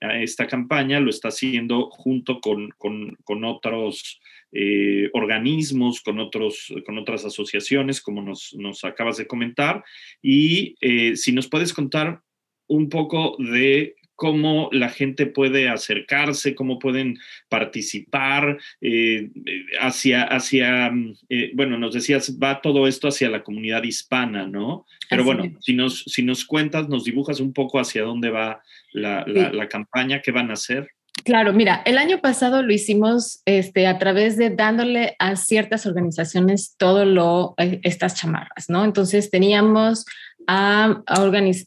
a 0.00 0.20
esta 0.20 0.48
campaña, 0.48 0.98
lo 0.98 1.10
está 1.10 1.28
haciendo 1.28 1.88
junto 1.90 2.40
con, 2.40 2.70
con, 2.76 3.44
otros 3.44 4.20
organismos, 5.12 6.00
con, 6.00 6.18
otros, 6.18 6.74
con 6.84 6.98
otras 6.98 7.24
asociaciones, 7.24 8.00
como 8.00 8.22
nos, 8.22 8.56
nos 8.58 8.82
acabas 8.82 9.18
de 9.18 9.28
comentar. 9.28 9.84
Y 10.20 10.74
si 11.14 11.30
nos 11.30 11.48
puedes 11.48 11.72
contar 11.72 12.20
un 12.68 12.88
poco 12.88 13.36
de 13.38 13.96
cómo 14.18 14.68
la 14.72 14.88
gente 14.88 15.26
puede 15.26 15.68
acercarse, 15.68 16.56
cómo 16.56 16.80
pueden 16.80 17.18
participar 17.48 18.58
eh, 18.80 19.30
hacia, 19.80 20.24
hacia 20.24 20.92
eh, 21.28 21.52
bueno, 21.54 21.78
nos 21.78 21.94
decías, 21.94 22.36
va 22.36 22.60
todo 22.60 22.88
esto 22.88 23.06
hacia 23.06 23.30
la 23.30 23.44
comunidad 23.44 23.84
hispana, 23.84 24.44
¿no? 24.44 24.86
Pero 25.08 25.22
bueno, 25.22 25.44
si 25.60 25.72
nos, 25.72 26.02
si 26.02 26.24
nos 26.24 26.44
cuentas, 26.44 26.88
nos 26.88 27.04
dibujas 27.04 27.38
un 27.38 27.52
poco 27.52 27.78
hacia 27.78 28.02
dónde 28.02 28.30
va 28.30 28.60
la, 28.92 29.24
la 29.24 29.68
campaña, 29.68 30.20
qué 30.20 30.32
van 30.32 30.50
a 30.50 30.54
hacer. 30.54 30.88
Claro, 31.24 31.52
mira, 31.52 31.82
el 31.84 31.98
año 31.98 32.20
pasado 32.20 32.62
lo 32.62 32.72
hicimos 32.72 33.42
este, 33.44 33.86
a 33.86 33.98
través 33.98 34.36
de 34.36 34.50
dándole 34.50 35.16
a 35.18 35.36
ciertas 35.36 35.86
organizaciones 35.86 36.74
todo 36.76 37.04
lo, 37.04 37.54
eh, 37.58 37.80
estas 37.82 38.14
chamarras, 38.14 38.68
¿no? 38.68 38.84
Entonces 38.84 39.30
teníamos 39.30 40.06
a, 40.48 41.02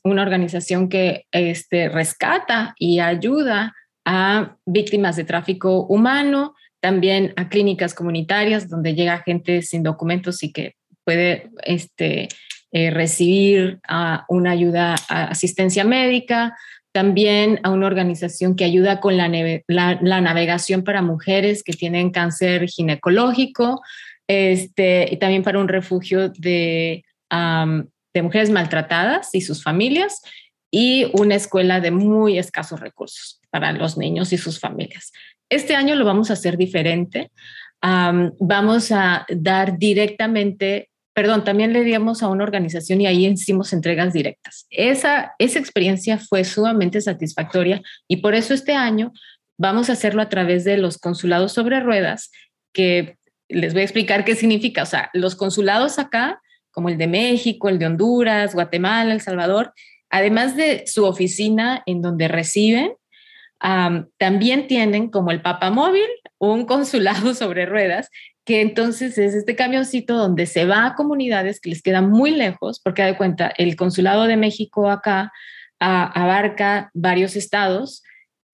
una 0.03 0.23
organización 0.23 0.89
que 0.89 1.25
este, 1.31 1.87
rescata 1.87 2.73
y 2.79 2.99
ayuda 2.99 3.75
a 4.03 4.57
víctimas 4.65 5.15
de 5.15 5.23
tráfico 5.23 5.85
humano, 5.85 6.55
también 6.81 7.31
a 7.35 7.47
clínicas 7.47 7.93
comunitarias 7.93 8.67
donde 8.67 8.95
llega 8.95 9.21
gente 9.21 9.61
sin 9.61 9.83
documentos 9.83 10.41
y 10.41 10.51
que 10.51 10.73
puede 11.05 11.51
este, 11.63 12.27
eh, 12.71 12.89
recibir 12.89 13.79
uh, 13.87 14.17
una 14.27 14.51
ayuda, 14.51 14.95
asistencia 15.07 15.83
médica, 15.83 16.57
también 16.91 17.59
a 17.61 17.69
una 17.69 17.85
organización 17.85 18.55
que 18.55 18.65
ayuda 18.65 18.99
con 18.99 19.15
la, 19.15 19.29
la, 19.67 20.21
navegación 20.21 20.83
para 20.83 21.03
mujeres 21.03 21.63
que 21.63 21.73
tienen 21.73 22.09
cáncer 22.09 22.65
ginecológico, 22.67 23.81
este, 24.27 25.07
y 25.09 25.17
también 25.17 25.43
para 25.43 25.59
un 25.59 25.67
refugio 25.67 26.29
de, 26.29 27.03
de 28.13 28.21
mujeres 28.21 28.49
maltratadas 28.49 29.33
y 29.33 29.41
sus 29.41 29.63
familias, 29.63 30.21
y 30.71 31.11
una 31.19 31.35
escuela 31.35 31.81
de 31.81 31.91
muy 31.91 32.39
escasos 32.39 32.79
recursos 32.79 33.41
para 33.49 33.73
los 33.73 33.97
niños 33.97 34.31
y 34.31 34.37
sus 34.37 34.59
familias. 34.59 35.11
Este 35.49 35.75
año 35.75 35.95
lo 35.95 36.05
vamos 36.05 36.29
a 36.29 36.33
hacer 36.33 36.57
diferente. 36.57 37.31
vamos 37.81 38.91
a 38.91 39.25
dar 39.29 39.77
directamente 39.77 40.91
perdón, 41.13 41.43
también 41.43 41.73
le 41.73 41.83
dimos 41.83 42.23
a 42.23 42.29
una 42.29 42.43
organización 42.43 43.01
y 43.01 43.07
ahí 43.07 43.27
hicimos 43.27 43.73
entregas 43.73 44.13
directas. 44.13 44.65
Esa, 44.69 45.33
esa 45.39 45.59
experiencia 45.59 46.17
fue 46.17 46.43
sumamente 46.43 47.01
satisfactoria 47.01 47.81
y 48.07 48.17
por 48.17 48.33
eso 48.33 48.53
este 48.53 48.73
año 48.73 49.11
vamos 49.57 49.89
a 49.89 49.93
hacerlo 49.93 50.21
a 50.21 50.29
través 50.29 50.63
de 50.63 50.77
los 50.77 50.97
consulados 50.97 51.51
sobre 51.51 51.79
ruedas, 51.79 52.31
que 52.73 53.17
les 53.49 53.73
voy 53.73 53.81
a 53.81 53.85
explicar 53.85 54.23
qué 54.23 54.35
significa. 54.35 54.83
O 54.83 54.85
sea, 54.85 55.09
los 55.13 55.35
consulados 55.35 55.99
acá, 55.99 56.41
como 56.71 56.89
el 56.89 56.97
de 56.97 57.07
México, 57.07 57.69
el 57.69 57.79
de 57.79 57.85
Honduras, 57.85 58.53
Guatemala, 58.53 59.13
El 59.13 59.21
Salvador, 59.21 59.73
además 60.09 60.55
de 60.55 60.83
su 60.87 61.05
oficina 61.05 61.83
en 61.85 62.01
donde 62.01 62.27
reciben, 62.27 62.93
también 64.17 64.67
tienen 64.67 65.09
como 65.09 65.31
el 65.31 65.41
Papa 65.41 65.69
Móvil, 65.69 66.07
un 66.39 66.65
consulado 66.65 67.33
sobre 67.33 67.65
ruedas 67.65 68.09
que 68.45 68.61
entonces 68.61 69.17
es 69.17 69.35
este 69.35 69.55
camioncito 69.55 70.15
donde 70.15 70.45
se 70.45 70.65
va 70.65 70.85
a 70.85 70.95
comunidades 70.95 71.59
que 71.59 71.69
les 71.69 71.81
quedan 71.81 72.09
muy 72.09 72.31
lejos, 72.31 72.79
porque 72.83 73.03
de 73.03 73.15
cuenta, 73.15 73.53
el 73.57 73.75
Consulado 73.75 74.23
de 74.23 74.37
México 74.37 74.89
acá 74.89 75.31
abarca 75.79 76.91
varios 76.93 77.35
estados, 77.35 78.03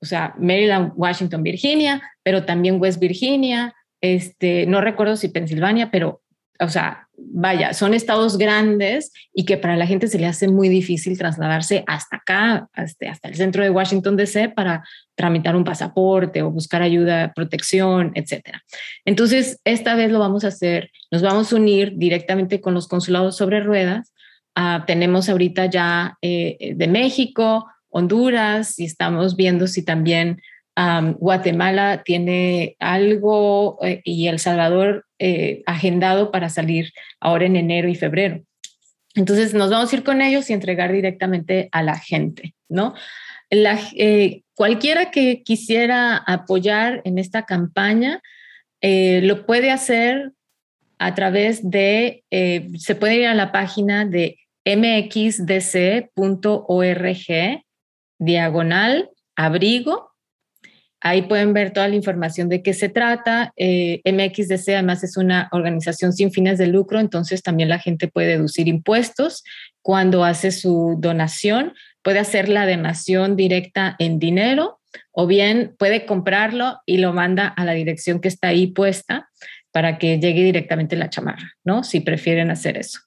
o 0.02 0.06
sea, 0.06 0.34
Maryland, 0.38 0.94
Washington, 0.96 1.44
Virginia, 1.44 2.02
pero 2.24 2.46
también 2.46 2.80
West 2.82 3.00
Virginia, 3.00 3.74
este, 4.02 4.66
no 4.66 4.82
recuerdo 4.82 5.16
si 5.16 5.30
Pensilvania, 5.30 5.90
pero 5.92 6.22
o 6.60 6.70
sea, 6.70 7.08
vaya, 7.18 7.74
son 7.74 7.94
estados 7.94 8.38
grandes 8.38 9.12
y 9.34 9.46
que 9.46 9.58
para 9.58 9.76
la 9.76 9.88
gente 9.88 10.08
se 10.08 10.20
le 10.20 10.28
hace 10.28 10.48
muy 10.48 10.70
difícil 10.70 11.18
trasladarse 11.18 11.84
hasta 11.88 12.18
acá, 12.18 12.70
hasta, 12.74 13.10
hasta 13.10 13.28
el 13.28 13.36
centro 13.36 13.64
de 13.64 13.70
Washington, 13.70 14.16
D.C., 14.16 14.50
para 14.50 14.84
tramitar 15.16 15.56
un 15.56 15.64
pasaporte 15.64 16.42
o 16.42 16.52
buscar 16.52 16.82
ayuda, 16.82 17.34
protección, 17.34 18.12
etcétera. 18.16 18.64
Entonces, 19.06 19.60
esta 19.64 19.96
vez 19.96 20.12
lo 20.12 20.20
vamos 20.20 20.44
a 20.44 20.50
hacer, 20.50 20.92
nos 21.12 21.22
vamos 21.22 21.52
a 21.52 21.56
unir 21.56 21.94
directamente 21.96 22.62
con 22.62 22.74
los 22.74 22.88
consulados 22.88 23.36
sobre 23.38 23.62
ruedas. 23.62 24.14
Ah, 24.56 24.84
tenemos 24.86 25.30
ahorita 25.30 25.66
ya 25.68 26.18
eh, 26.22 26.74
de 26.76 26.88
México, 26.88 27.68
Honduras, 27.90 28.78
y 28.80 28.86
estamos 28.86 29.36
viendo 29.36 29.68
si 29.68 29.84
también 29.84 30.42
Guatemala 31.18 32.04
tiene 32.04 32.76
algo 32.80 33.80
eh, 33.82 34.02
y 34.04 34.28
El 34.28 34.38
Salvador 34.38 35.07
eh, 35.20 35.64
agendado 35.66 36.32
para 36.32 36.50
salir 36.50 36.92
ahora 37.20 37.46
en 37.46 37.56
enero 37.56 37.88
y 37.90 37.96
febrero. 37.96 38.42
Entonces 39.16 39.54
nos 39.54 39.70
vamos 39.70 39.92
a 39.92 39.96
ir 39.96 40.04
con 40.04 40.22
ellos 40.22 40.50
y 40.50 40.54
entregar 40.54 40.92
directamente 40.92 41.70
a 41.72 41.82
la 41.82 41.98
gente, 41.98 42.54
¿no? 42.70 42.94
Eh, 43.50 44.44
cualquiera 44.54 45.10
que 45.10 45.42
quisiera 45.44 46.18
apoyar 46.18 47.02
en 47.06 47.18
esta 47.18 47.46
campaña 47.46 48.22
lo 48.82 49.46
puede 49.46 49.72
hacer 49.72 50.34
a 51.00 51.16
través 51.16 51.68
de, 51.68 52.24
se 52.78 52.96
puede 52.96 53.16
ir 53.16 53.26
a 53.26 53.34
la 53.34 53.52
página 53.52 54.06
de 54.06 54.38
mxdc.org 54.66 56.08
diagonal 58.20 59.10
abrigo 59.36 60.07
Ahí 61.00 61.24
pueden 61.24 61.54
ver 61.54 61.74
toda 61.74 61.88
la 61.88 61.96
información 61.96 62.50
de 62.50 62.64
qué 62.64 62.74
se 62.74 62.90
trata. 62.90 63.54
Eh, 63.56 64.02
MXDC 64.04 64.70
además 64.70 65.04
es 65.04 65.16
una 65.16 65.48
organización 65.52 66.12
sin 66.12 66.32
fines 66.32 66.58
de 66.58 66.68
lucro, 66.68 67.00
entonces 67.00 67.44
también 67.44 67.70
la 67.70 67.80
gente 67.80 68.08
puede 68.08 68.30
deducir 68.30 68.68
impuestos 68.68 69.44
cuando 69.82 70.24
hace 70.24 70.52
su 70.52 70.98
donación. 71.00 71.74
Puede 72.02 72.20
hacer 72.20 72.50
la 72.50 72.68
donación 72.68 73.36
directa 73.36 73.96
en 74.00 74.18
dinero 74.18 74.80
o 75.12 75.28
bien 75.28 75.76
puede 75.78 76.06
comprarlo 76.06 76.80
y 76.86 76.98
lo 76.98 77.14
manda 77.14 77.48
a 77.48 77.64
la 77.66 77.74
dirección 77.74 78.20
que 78.20 78.28
está 78.28 78.50
ahí 78.50 78.68
puesta 78.68 79.30
para 79.72 79.98
que 79.98 80.20
llegue 80.20 80.44
directamente 80.44 80.96
la 80.96 81.10
chamarra, 81.10 81.54
¿no? 81.64 81.84
Si 81.84 82.00
prefieren 82.00 82.50
hacer 82.50 82.78
eso. 82.78 83.00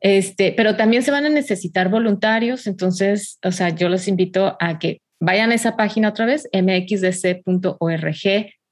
Este, 0.00 0.52
pero 0.56 0.76
también 0.76 1.02
se 1.02 1.12
van 1.12 1.26
a 1.26 1.30
necesitar 1.30 1.88
voluntarios, 1.88 2.66
entonces, 2.66 3.38
o 3.44 3.52
sea, 3.52 3.68
yo 3.68 3.88
los 3.88 4.08
invito 4.08 4.56
a 4.58 4.78
que 4.78 5.01
Vayan 5.24 5.52
a 5.52 5.54
esa 5.54 5.76
página 5.76 6.08
otra 6.08 6.26
vez, 6.26 6.48
mxdc.org, 6.52 8.16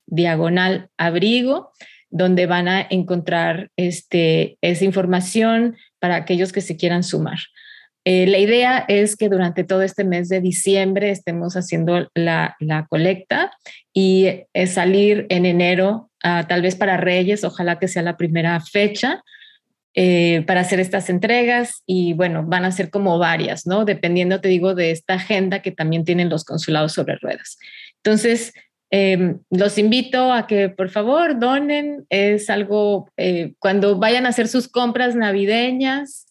diagonal 0.06 0.88
abrigo, 0.98 1.70
donde 2.10 2.46
van 2.46 2.66
a 2.66 2.84
encontrar 2.90 3.70
este, 3.76 4.58
esa 4.60 4.84
información 4.84 5.76
para 6.00 6.16
aquellos 6.16 6.50
que 6.50 6.60
se 6.60 6.76
quieran 6.76 7.04
sumar. 7.04 7.38
Eh, 8.04 8.26
la 8.26 8.38
idea 8.38 8.84
es 8.88 9.14
que 9.14 9.28
durante 9.28 9.62
todo 9.62 9.82
este 9.82 10.02
mes 10.02 10.28
de 10.28 10.40
diciembre 10.40 11.12
estemos 11.12 11.54
haciendo 11.54 12.10
la, 12.14 12.56
colecta 12.88 13.52
y 13.92 14.26
eh, 14.52 14.66
salir 14.66 15.26
en 15.28 15.46
enero, 15.46 16.10
ah, 16.24 16.48
tal 16.48 16.62
vez 16.62 16.74
para 16.74 16.96
Reyes, 16.96 17.44
ojalá 17.44 17.78
que 17.78 17.86
sea 17.86 18.02
la 18.02 18.16
primera 18.16 18.58
fecha. 18.58 19.22
Eh, 19.94 20.44
para 20.46 20.60
hacer 20.60 20.78
estas 20.78 21.10
entregas 21.10 21.82
y 21.84 22.12
bueno, 22.12 22.44
van 22.46 22.64
a 22.64 22.70
ser 22.70 22.90
como 22.90 23.18
varias, 23.18 23.66
¿no? 23.66 23.84
Dependiendo, 23.84 24.40
te 24.40 24.48
digo, 24.48 24.76
de 24.76 24.92
esta 24.92 25.14
agenda 25.14 25.62
que 25.62 25.72
también 25.72 26.04
tienen 26.04 26.28
los 26.28 26.44
consulados 26.44 26.92
sobre 26.92 27.16
ruedas. 27.16 27.58
Entonces, 27.96 28.52
em, 28.90 29.40
los 29.50 29.78
invito 29.78 30.32
a 30.32 30.46
que 30.46 30.68
por 30.68 30.90
favor 30.90 31.40
donen. 31.40 32.06
Es 32.08 32.50
algo, 32.50 33.10
cuando 33.58 33.98
vayan 33.98 34.26
a 34.26 34.28
hacer 34.28 34.46
sus 34.46 34.68
compras 34.68 35.16
navideñas, 35.16 36.28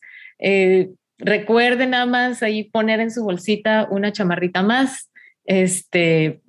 recuerden 1.20 1.92
nada 1.92 2.06
más 2.06 2.42
ahí 2.42 2.64
poner 2.64 3.02
en 3.02 3.12
su 3.12 3.24
bolsita 3.24 3.88
una 3.92 4.12
chamarrita 4.14 4.64
más, 4.64 5.12
este, 5.46 6.42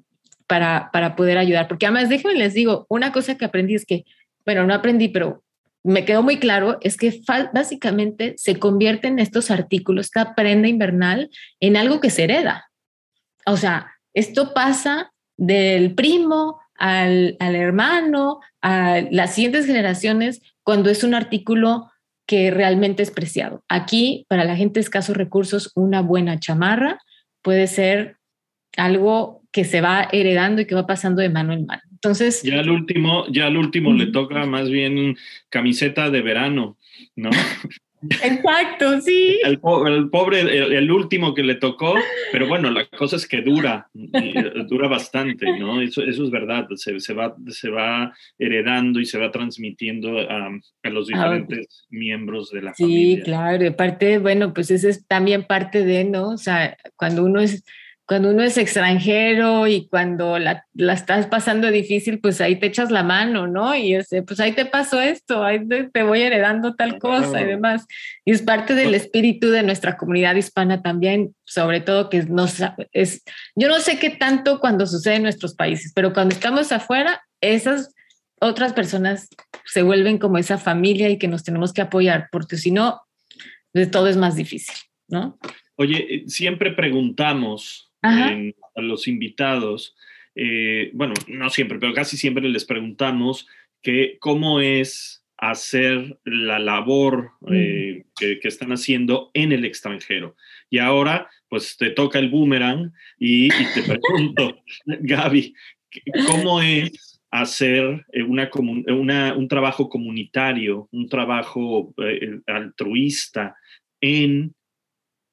para, 0.46 0.90
para 0.92 1.16
poder 1.16 1.38
ayudar. 1.38 1.68
Porque 1.68 1.86
además, 1.86 2.08
déjenme 2.08 2.38
les 2.38 2.54
digo, 2.54 2.86
una 2.88 3.12
cosa 3.12 3.36
que 3.36 3.44
aprendí 3.44 3.74
es 3.74 3.84
que, 3.84 4.04
bueno, 4.44 4.66
no 4.66 4.74
aprendí, 4.74 5.08
pero 5.08 5.42
me 5.82 6.04
quedó 6.04 6.22
muy 6.22 6.38
claro, 6.38 6.78
es 6.82 6.96
que 6.96 7.22
básicamente 7.52 8.34
se 8.36 8.58
convierten 8.58 9.18
estos 9.18 9.50
artículos, 9.50 10.06
esta 10.06 10.34
prenda 10.34 10.68
invernal, 10.68 11.30
en 11.60 11.76
algo 11.76 12.00
que 12.00 12.10
se 12.10 12.24
hereda. 12.24 12.70
O 13.46 13.56
sea, 13.56 13.92
esto 14.12 14.52
pasa 14.52 15.12
del 15.36 15.94
primo 15.94 16.60
al, 16.76 17.36
al 17.40 17.54
hermano, 17.54 18.40
a 18.60 19.00
las 19.10 19.34
siguientes 19.34 19.66
generaciones, 19.66 20.42
cuando 20.62 20.90
es 20.90 21.02
un 21.02 21.14
artículo 21.14 21.90
que 22.26 22.50
realmente 22.50 23.02
es 23.02 23.10
preciado. 23.10 23.64
Aquí, 23.68 24.24
para 24.28 24.44
la 24.44 24.56
gente 24.56 24.74
de 24.74 24.84
escasos 24.84 25.16
recursos, 25.16 25.72
una 25.74 26.02
buena 26.02 26.38
chamarra 26.38 26.98
puede 27.42 27.66
ser 27.66 28.18
algo 28.76 29.42
que 29.50 29.64
se 29.64 29.80
va 29.80 30.08
heredando 30.12 30.62
y 30.62 30.66
que 30.66 30.74
va 30.74 30.86
pasando 30.86 31.22
de 31.22 31.28
mano 31.28 31.52
en 31.52 31.66
mano. 31.66 31.82
Entonces. 32.02 32.42
Ya 32.42 32.60
al 32.60 32.70
último, 32.70 33.26
ya 33.30 33.46
al 33.46 33.58
último 33.58 33.92
le 33.92 34.06
toca 34.06 34.46
más 34.46 34.70
bien 34.70 35.16
camiseta 35.50 36.08
de 36.08 36.22
verano, 36.22 36.78
¿no? 37.14 37.30
Exacto, 38.02 38.98
sí. 39.02 39.38
El, 39.44 39.60
pobre, 39.60 40.40
el, 40.40 40.90
último 40.90 41.34
que 41.34 41.42
le 41.42 41.56
tocó, 41.56 41.94
pero 42.32 42.48
bueno, 42.48 42.70
la 42.70 42.86
cosa 42.86 43.16
es 43.16 43.28
que 43.28 43.42
dura, 43.42 43.90
dura 43.92 44.88
bastante, 44.88 45.58
¿no? 45.58 45.82
Eso, 45.82 46.02
eso 46.02 46.24
es 46.24 46.30
verdad, 46.30 46.66
se, 46.76 46.98
se, 46.98 47.12
va, 47.12 47.36
se 47.48 47.68
va 47.68 48.14
heredando 48.38 49.00
y 49.00 49.04
se 49.04 49.18
va 49.18 49.30
transmitiendo 49.30 50.18
a, 50.18 50.46
a 50.82 50.88
los 50.88 51.08
ah, 51.12 51.14
diferentes 51.14 51.86
miembros 51.90 52.50
de 52.50 52.62
la 52.62 52.72
familia. 52.72 53.16
Sí, 53.16 53.22
claro, 53.22 53.64
y 53.64 53.66
aparte, 53.66 54.16
bueno, 54.16 54.54
pues 54.54 54.70
eso 54.70 54.88
es 54.88 55.06
también 55.06 55.44
parte 55.44 55.84
de, 55.84 56.04
¿no? 56.04 56.30
O 56.30 56.38
sea, 56.38 56.78
cuando 56.96 57.22
uno 57.22 57.40
es 57.40 57.64
cuando 58.10 58.30
uno 58.30 58.42
es 58.42 58.58
extranjero 58.58 59.68
y 59.68 59.86
cuando 59.86 60.36
la, 60.40 60.66
estás 60.74 61.28
pasando 61.28 61.70
difícil, 61.70 62.18
pues 62.18 62.40
ahí 62.40 62.56
te 62.56 62.66
echas 62.66 62.90
la 62.90 63.04
mano, 63.04 63.46
¿no? 63.46 63.76
Y 63.76 63.94
ese, 63.94 64.24
pues 64.24 64.40
ahí 64.40 64.50
te 64.50 64.66
pasó 64.66 65.00
esto, 65.00 65.44
ahí 65.44 65.60
te, 65.68 66.02
voy 66.02 66.22
heredando 66.22 66.74
tal 66.74 66.98
cosa 66.98 67.40
y 67.40 67.44
demás. 67.44 67.86
Y 68.24 68.32
es 68.32 68.42
parte 68.42 68.74
del 68.74 68.96
espíritu 68.96 69.50
de 69.50 69.62
nuestra 69.62 69.96
comunidad 69.96 70.34
hispana 70.34 70.82
también, 70.82 71.36
sobre 71.44 71.80
todo 71.80 72.10
que 72.10 72.24
no 72.24 72.46
es, 72.90 73.22
yo 73.54 73.68
no 73.68 73.78
sé 73.78 74.00
qué 74.00 74.10
tanto 74.10 74.58
cuando 74.58 74.88
sucede 74.88 75.14
en 75.14 75.22
nuestros 75.22 75.54
países, 75.54 75.92
pero 75.94 76.12
cuando 76.12 76.34
estamos 76.34 76.72
afuera, 76.72 77.22
esas 77.40 77.94
otras 78.40 78.72
personas 78.72 79.28
se 79.64 79.82
vuelven 79.82 80.18
como 80.18 80.36
esa 80.36 80.58
familia 80.58 81.10
y 81.10 81.16
que 81.16 81.28
nos 81.28 81.44
tenemos 81.44 81.72
que 81.72 81.82
apoyar, 81.82 82.26
porque 82.32 82.56
si 82.56 82.72
no, 82.72 83.02
todo 83.92 84.08
es 84.08 84.16
más 84.16 84.34
difícil, 84.34 84.74
¿no? 85.06 85.38
Oye, 85.76 86.06
eh, 86.12 86.24
siempre 86.26 86.72
preguntamos 86.72 87.89
a 88.02 88.80
los 88.80 89.08
invitados, 89.08 89.96
eh, 90.34 90.90
bueno, 90.94 91.14
no 91.28 91.50
siempre, 91.50 91.78
pero 91.78 91.92
casi 91.92 92.16
siempre 92.16 92.48
les 92.48 92.64
preguntamos 92.64 93.46
que 93.82 94.16
cómo 94.20 94.60
es 94.60 95.24
hacer 95.38 96.18
la 96.24 96.58
labor 96.58 97.32
eh, 97.50 98.04
que, 98.18 98.38
están 98.42 98.72
haciendo 98.72 99.30
en 99.32 99.52
el 99.52 99.64
extranjero. 99.64 100.36
Y 100.68 100.78
ahora, 100.78 101.30
pues 101.48 101.76
te 101.78 101.90
toca 101.90 102.18
el 102.18 102.28
boomerang 102.28 102.92
y, 103.18 103.48
te 103.48 103.82
pregunto, 103.82 104.62
Gaby, 104.86 105.54
¿cómo 106.26 106.60
es 106.60 107.20
hacer 107.30 108.06
eh, 108.12 108.22
una, 108.22 109.34
un 109.34 109.48
trabajo 109.48 109.88
comunitario, 109.88 110.88
un 110.92 111.08
trabajo 111.08 111.94
altruista 112.46 113.56
en 114.00 114.54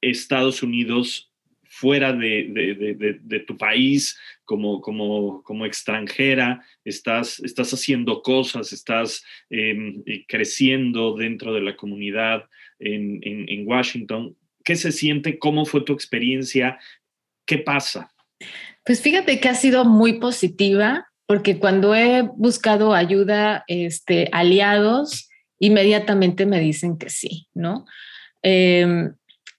Estados 0.01 0.63
Unidos 0.63 1.32
fuera 1.80 2.12
de, 2.12 3.44
tu 3.46 3.56
país, 3.56 4.20
como, 4.46 4.82
como, 4.82 5.44
como, 5.44 5.66
extranjera, 5.66 6.63
estás, 6.84 7.40
estás 7.42 7.72
haciendo 7.72 8.24
cosas, 8.24 8.74
estás 8.74 9.24
em, 9.52 10.02
eh, 10.08 10.26
creciendo 10.28 11.16
dentro 11.16 11.54
de 11.54 11.62
la 11.62 11.76
comunidad 11.76 12.46
en, 12.80 13.20
en, 13.24 13.68
Washington. 13.68 14.36
¿Qué 14.63 14.76
se 14.76 14.92
siente? 14.92 15.38
¿Cómo 15.38 15.66
fue 15.66 15.82
tu 15.82 15.94
experiencia? 15.94 16.80
¿Qué 17.46 17.60
pasa? 17.60 18.12
Pues 18.84 19.02
fíjate 19.02 19.40
que 19.40 19.50
ha 19.50 19.56
sido 19.56 19.86
muy 19.86 20.13
positiva, 20.20 21.08
porque 21.28 21.60
cuando 21.60 21.94
he 21.94 22.24
buscado 22.38 22.96
ayuda, 22.96 23.66
este, 23.68 24.30
aliados, 24.32 25.30
inmediatamente 25.60 26.48
me 26.48 26.60
dicen 26.60 26.98
que 26.98 27.10
sí, 27.10 27.48
¿no? 27.54 27.86
Em, 28.42 29.13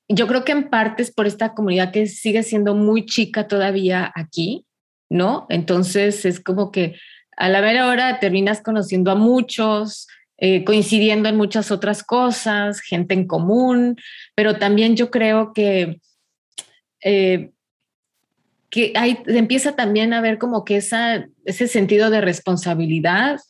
yo 0.09 0.27
creo 0.27 0.45
que 0.45 0.53
en 0.53 0.71
parte 0.71 1.03
es 1.03 1.13
por 1.13 1.27
esta 1.27 1.55
comunidad 1.55 1.93
que 1.93 2.07
sigue 2.07 2.43
siendo 2.43 2.75
muy 2.75 3.05
chica 3.05 3.47
todavía 3.47 4.11
aquí, 4.15 4.65
¿no? 5.11 5.47
Entonces 5.51 6.25
es 6.25 6.41
como 6.41 6.71
que 6.73 6.97
a 7.37 7.49
la 7.49 7.61
ver 7.61 7.77
ahora 7.77 8.19
terminas 8.19 8.63
conociendo 8.63 9.11
a 9.11 9.15
muchos, 9.15 10.09
eh, 10.39 10.65
coincidiendo 10.65 11.29
en 11.29 11.37
muchas 11.37 11.71
otras 11.71 12.03
cosas, 12.03 12.81
gente 12.81 13.15
en 13.15 13.27
común, 13.27 13.97
pero 14.35 14.57
también 14.57 14.97
yo 14.97 15.11
creo 15.11 15.53
que, 15.53 16.01
eh, 17.05 17.51
que 18.71 18.93
hay, 18.97 19.19
empieza 19.27 19.77
también 19.77 20.13
a 20.15 20.21
ver 20.21 20.39
como 20.39 20.65
que 20.65 20.77
esa, 20.77 21.27
ese 21.45 21.69
sentido 21.69 22.11
de 22.11 22.21
responsabilidad 22.21 23.41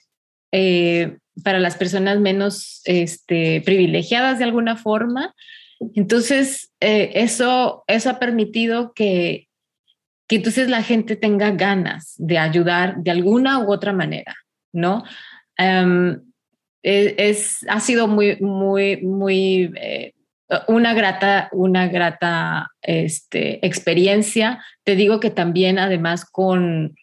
eh, 0.52 1.18
para 1.44 1.60
las 1.60 1.76
personas 1.76 2.18
menos 2.18 2.82
este, 2.84 3.62
privilegiadas 3.64 4.38
de 4.38 4.44
alguna 4.44 4.76
forma 4.76 5.34
entonces, 5.94 6.72
eh, 6.80 7.12
eso, 7.14 7.84
eso 7.86 8.10
ha 8.10 8.18
permitido 8.18 8.92
que, 8.92 9.48
que 10.26 10.36
entonces 10.36 10.68
la 10.68 10.82
gente 10.82 11.16
tenga 11.16 11.50
ganas 11.52 12.14
de 12.18 12.38
ayudar 12.38 12.96
de 12.98 13.10
alguna 13.10 13.60
u 13.60 13.72
otra 13.72 13.92
manera, 13.92 14.34
¿no? 14.72 15.04
Em, 15.56 16.20
e, 16.82 17.14
es, 17.18 17.64
ha 17.68 17.80
sido 17.80 18.08
muy, 18.08 18.36
muy, 18.40 18.98
muy, 19.02 19.72
eh, 19.76 20.12
una 20.66 20.94
grata, 20.94 21.48
una 21.52 21.88
grata 21.88 22.70
este, 22.82 23.64
experiencia. 23.66 24.64
Te 24.84 24.96
digo 24.96 25.20
que 25.20 25.30
también 25.30 25.78
además 25.78 26.24
con, 26.24 26.94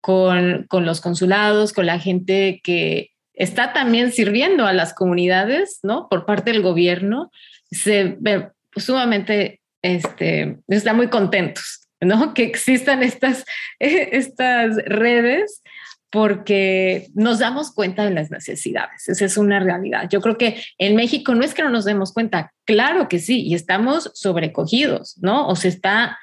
con, 0.00 0.66
con 0.68 0.84
los 0.86 1.00
consulados, 1.00 1.72
con 1.72 1.86
la 1.86 1.98
gente 1.98 2.60
que 2.64 3.10
está 3.34 3.72
también 3.72 4.12
sirviendo 4.12 4.66
a 4.66 4.72
las 4.72 4.94
comunidades, 4.94 5.80
¿no? 5.82 6.08
Por 6.08 6.24
parte 6.24 6.52
del 6.52 6.62
gobierno, 6.62 7.30
se 7.74 8.16
ven 8.18 8.48
sumamente, 8.76 9.60
este, 9.82 10.58
están 10.68 10.96
muy 10.96 11.08
contentos, 11.08 11.88
¿no? 12.00 12.34
Que 12.34 12.44
existan 12.44 13.02
estas, 13.02 13.44
estas 13.78 14.76
redes 14.86 15.62
porque 16.10 17.08
nos 17.14 17.40
damos 17.40 17.74
cuenta 17.74 18.04
de 18.04 18.12
las 18.12 18.30
necesidades. 18.30 19.08
Esa 19.08 19.24
es 19.24 19.36
una 19.36 19.58
realidad. 19.58 20.08
Yo 20.08 20.20
creo 20.20 20.38
que 20.38 20.62
en 20.78 20.94
México 20.94 21.34
no 21.34 21.44
es 21.44 21.54
que 21.54 21.62
no 21.62 21.70
nos 21.70 21.84
demos 21.84 22.12
cuenta, 22.12 22.52
claro 22.64 23.08
que 23.08 23.18
sí, 23.18 23.42
y 23.42 23.54
estamos 23.54 24.12
sobrecogidos, 24.14 25.18
¿no? 25.20 25.48
O 25.48 25.56
se 25.56 25.66
está, 25.66 26.16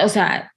o 0.00 0.08
sea, 0.08 0.52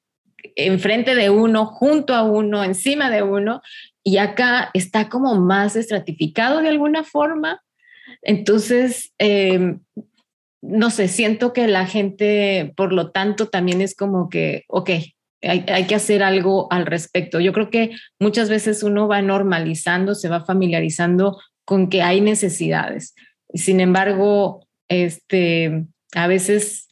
enfrente 0.56 1.14
de 1.14 1.30
uno, 1.30 1.68
junto 1.68 2.16
a 2.16 2.24
uno, 2.24 2.64
encima 2.64 3.12
de 3.12 3.22
uno, 3.22 3.62
y 4.04 4.18
acá 4.18 4.72
está 4.74 5.10
como 5.10 5.36
más 5.36 5.76
estratificado 5.76 6.60
de 6.62 6.70
alguna 6.70 7.04
forma. 7.04 7.62
Entonces, 8.24 9.14
eh, 9.20 9.76
no 10.62 10.90
sé, 10.92 11.08
siento 11.08 11.54
que 11.54 11.68
la 11.68 11.86
gente, 11.86 12.74
por 12.76 12.94
lo 12.94 13.12
tanto, 13.12 13.50
también 13.50 13.82
es 13.82 13.96
como 13.96 14.30
que, 14.30 14.64
ok, 14.68 14.90
hay, 15.44 15.66
hay, 15.68 15.88
que 15.88 15.96
hacer 15.96 16.22
algo 16.22 16.72
al 16.72 16.86
respecto. 16.86 17.40
Yo 17.40 17.52
creo 17.52 17.72
que 17.72 17.92
muchas 18.20 18.50
veces 18.50 18.84
uno 18.84 19.08
va 19.08 19.22
normalizando, 19.24 20.14
se 20.14 20.30
va 20.30 20.46
familiarizando 20.46 21.40
con 21.66 21.90
que 21.90 22.04
hay 22.04 22.22
necesidades. 22.22 23.16
Sin 23.54 23.80
embargo, 23.80 24.68
este, 24.88 25.86
a 26.14 26.28
veces 26.28 26.88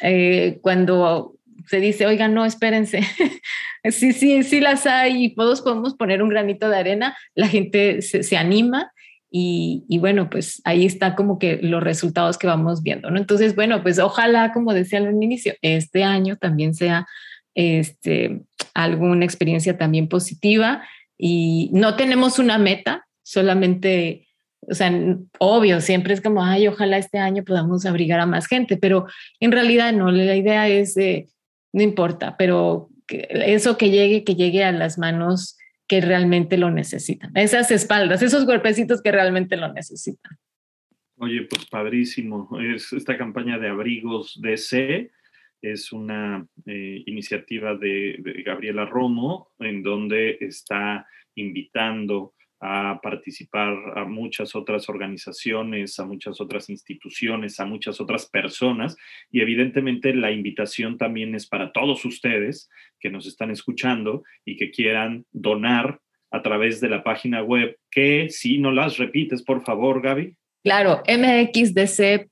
eh, 0.00 0.58
cuando 0.60 1.34
se 1.66 1.80
dice, 1.80 2.06
oiga, 2.06 2.28
no, 2.28 2.44
espérense, 2.44 3.00
sí, 3.90 4.12
sí, 4.12 4.42
sí 4.42 4.60
las 4.60 4.86
hay 4.86 5.24
y 5.24 5.34
todos 5.34 5.62
podemos 5.62 5.94
poner 5.94 6.22
un 6.22 6.28
granito 6.28 6.68
de 6.68 6.76
arena, 6.76 7.16
la 7.34 7.48
gente 7.48 8.02
se, 8.02 8.22
se 8.22 8.36
anima 8.36 8.92
Y, 9.36 9.98
bueno, 9.98 10.30
pues 10.30 10.62
ahí 10.64 10.86
está 10.86 11.16
como 11.16 11.40
que 11.40 11.58
los 11.60 11.82
resultados 11.82 12.38
que 12.38 12.46
vamos 12.46 12.84
viendo, 12.84 13.10
¿no? 13.10 13.18
Entonces, 13.18 13.56
bueno, 13.56 13.82
pues 13.82 13.98
ojalá, 13.98 14.52
como 14.52 14.72
decía 14.72 15.00
al 15.00 15.12
inicio, 15.12 15.54
este 15.60 16.04
año 16.04 16.36
también 16.36 16.72
sea 16.72 17.08
este, 17.56 18.42
alguna 18.74 19.24
experiencia 19.24 19.76
también 19.76 20.06
positiva 20.06 20.84
y 21.18 21.68
no 21.72 21.96
tenemos 21.96 22.38
una 22.38 22.58
meta, 22.58 23.08
solamente, 23.24 24.28
o 24.60 24.74
sea, 24.74 24.92
obvio, 25.40 25.80
siempre 25.80 26.14
es 26.14 26.20
como, 26.20 26.44
ay, 26.44 26.68
ojalá 26.68 26.96
este 26.96 27.18
año 27.18 27.42
podamos 27.42 27.86
abrigar 27.86 28.20
a 28.20 28.26
más 28.26 28.46
gente, 28.46 28.76
pero 28.76 29.06
en 29.40 29.50
realidad 29.50 29.92
no, 29.92 30.12
la 30.12 30.36
idea 30.36 30.68
es, 30.68 30.94
de, 30.94 31.26
no 31.72 31.82
importa, 31.82 32.36
pero 32.38 32.88
eso 33.08 33.76
que 33.78 33.90
llegue, 33.90 34.22
que 34.22 34.36
llegue 34.36 34.62
a 34.62 34.70
las 34.70 34.96
manos 34.96 35.58
que 35.86 36.00
realmente 36.00 36.56
lo 36.56 36.70
necesitan, 36.70 37.36
esas 37.36 37.70
espaldas, 37.70 38.22
esos 38.22 38.46
golpecitos 38.46 39.02
que 39.02 39.12
realmente 39.12 39.56
lo 39.56 39.72
necesitan. 39.72 40.38
Oye, 41.16 41.42
pues 41.42 41.66
padrísimo. 41.66 42.48
Es 42.60 42.92
esta 42.92 43.16
campaña 43.16 43.58
de 43.58 43.68
abrigos 43.68 44.40
DC 44.42 45.10
es 45.64 45.92
una 45.92 46.46
eh, 46.66 47.02
iniciativa 47.06 47.74
de, 47.74 48.42
Gabriela 48.44 48.84
Romo, 48.84 49.52
en 49.58 49.82
donde 49.82 50.36
está 50.40 51.06
invitando 51.36 52.34
a 52.66 52.98
participar 53.02 53.76
a 53.94 54.06
muchas 54.06 54.56
otras 54.56 54.88
organizaciones, 54.88 55.98
a 55.98 56.06
muchas 56.06 56.40
otras 56.40 56.70
instituciones, 56.70 57.60
a 57.60 57.66
muchas 57.66 58.00
otras 58.00 58.24
personas. 58.24 58.96
Y 59.30 59.42
evidentemente 59.42 60.14
la 60.14 60.32
invitación 60.32 60.96
también 60.96 61.34
es 61.34 61.46
para 61.46 61.72
todos 61.72 62.06
ustedes 62.06 62.70
que 62.98 63.10
nos 63.10 63.26
están 63.26 63.50
escuchando 63.50 64.22
y 64.46 64.56
que 64.56 64.70
quieran 64.70 65.26
donar 65.30 66.00
a 66.30 66.40
través 66.40 66.80
de 66.80 66.88
la 66.88 67.04
página 67.04 67.42
web, 67.42 67.76
que 67.90 68.30
si 68.30 68.56
no 68.56 68.72
las 68.72 68.96
repites, 68.96 69.42
por 69.42 69.62
favor, 69.62 70.00
Gaby. 70.00 70.34
Claro, 70.64 71.02
mxdc.org, 71.06 72.28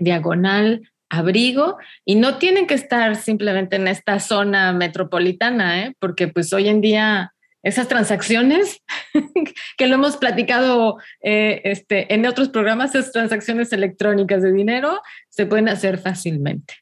diagonal 0.00 0.82
abrigo 1.08 1.78
y 2.04 2.16
no 2.16 2.36
tienen 2.36 2.66
que 2.66 2.74
estar 2.74 3.16
simplemente 3.16 3.76
en 3.76 3.88
esta 3.88 4.20
zona 4.20 4.74
metropolitana, 4.74 5.82
¿eh? 5.82 5.94
porque 5.98 6.28
pues 6.28 6.52
hoy 6.52 6.68
en 6.68 6.82
día 6.82 7.32
esas 7.62 7.88
transacciones 7.88 8.82
que 9.76 9.86
lo 9.86 9.94
hemos 9.94 10.16
platicado 10.16 10.98
eh, 11.22 11.60
este, 11.64 12.12
en 12.12 12.26
otros 12.26 12.48
programas, 12.48 12.94
esas 12.94 13.12
transacciones 13.12 13.72
electrónicas 13.72 14.42
de 14.42 14.52
dinero 14.52 15.00
se 15.28 15.46
pueden 15.46 15.68
hacer 15.68 15.98
fácilmente. 15.98 16.74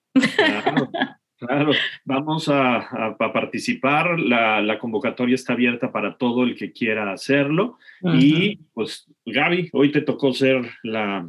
Claro. 1.40 1.72
vamos 2.04 2.48
a, 2.48 3.16
participar. 3.32 4.18
La, 4.18 4.78
convocatoria 4.78 5.34
está 5.34 5.54
abierta 5.54 5.90
para 5.92 6.16
todo 6.16 6.44
el 6.44 6.56
que 6.56 6.72
quiera 6.72 7.12
hacerlo. 7.12 7.78
Y 8.02 8.58
pues, 8.72 9.06
Gaby, 9.26 9.70
hoy 9.72 9.90
te 9.90 10.00
tocó 10.00 10.32
ser 10.32 10.62
la, 10.82 11.28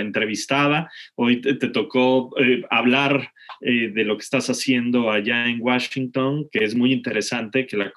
entrevistada, 0.00 0.90
hoy 1.14 1.40
te, 1.40 1.54
tocó 1.68 2.30
eh, 2.38 2.62
hablar 2.70 3.32
eh, 3.60 3.92
de 3.94 4.04
lo 4.04 4.16
que 4.16 4.24
estás 4.24 4.50
haciendo 4.50 5.10
allá 5.10 5.48
en 5.48 5.60
Washington, 5.60 6.48
que 6.50 6.64
es 6.64 6.74
muy 6.74 6.92
interesante, 6.92 7.66
que 7.66 7.76
la, 7.76 7.92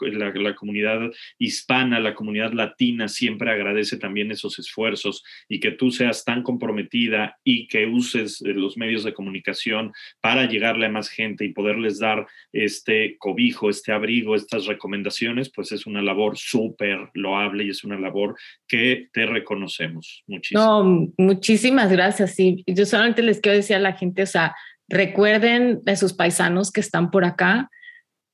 comunidad 0.56 1.12
hispana, 1.40 2.00
la 2.00 2.14
comunidad 2.14 2.54
latina 2.54 3.08
siempre 3.08 3.50
agradece 3.50 3.98
también 3.98 4.30
esos 4.32 4.60
esfuerzos 4.60 5.24
y 5.50 5.60
que 5.60 5.72
tú 5.72 5.90
seas 5.90 6.24
tan 6.24 6.44
comprometida 6.44 7.38
y 7.44 7.68
que 7.68 7.88
uses 7.88 8.42
eh, 8.42 8.54
los 8.54 8.78
medios 8.78 9.04
de 9.04 9.14
comunicación 9.14 9.92
para 10.22 10.46
llegarle 10.46 10.86
a 10.86 10.92
más 10.92 11.10
gente 11.10 11.35
y 11.44 11.54
poderles 11.54 12.00
dar 12.00 12.26
este 12.54 13.18
cobijo, 13.18 13.70
este 13.70 13.92
abrigo, 13.92 14.36
estas 14.36 14.66
recomendaciones, 14.66 15.52
pues 15.54 15.72
es 15.72 15.86
una 15.86 16.02
labor 16.02 16.38
súper 16.38 17.10
loable 17.14 17.66
y 17.66 17.70
es 17.70 17.84
una 17.84 18.00
labor 18.00 18.38
que 18.68 19.10
te 19.12 19.26
reconocemos 19.26 20.24
muchísimo. 20.28 20.64
No, 20.64 21.14
muchísimas 21.18 21.92
gracias. 21.92 22.36
Sí, 22.36 22.64
yo 22.68 22.86
solamente 22.86 23.22
les 23.22 23.42
quiero 23.42 23.58
decir 23.58 23.76
a 23.76 23.80
la 23.80 23.94
gente, 23.94 24.24
o 24.24 24.28
sea, 24.28 24.56
recuerden 24.88 25.82
de 25.84 25.96
sus 25.96 26.14
paisanos 26.14 26.72
que 26.72 26.82
están 26.82 27.12
por 27.12 27.26
acá, 27.26 27.70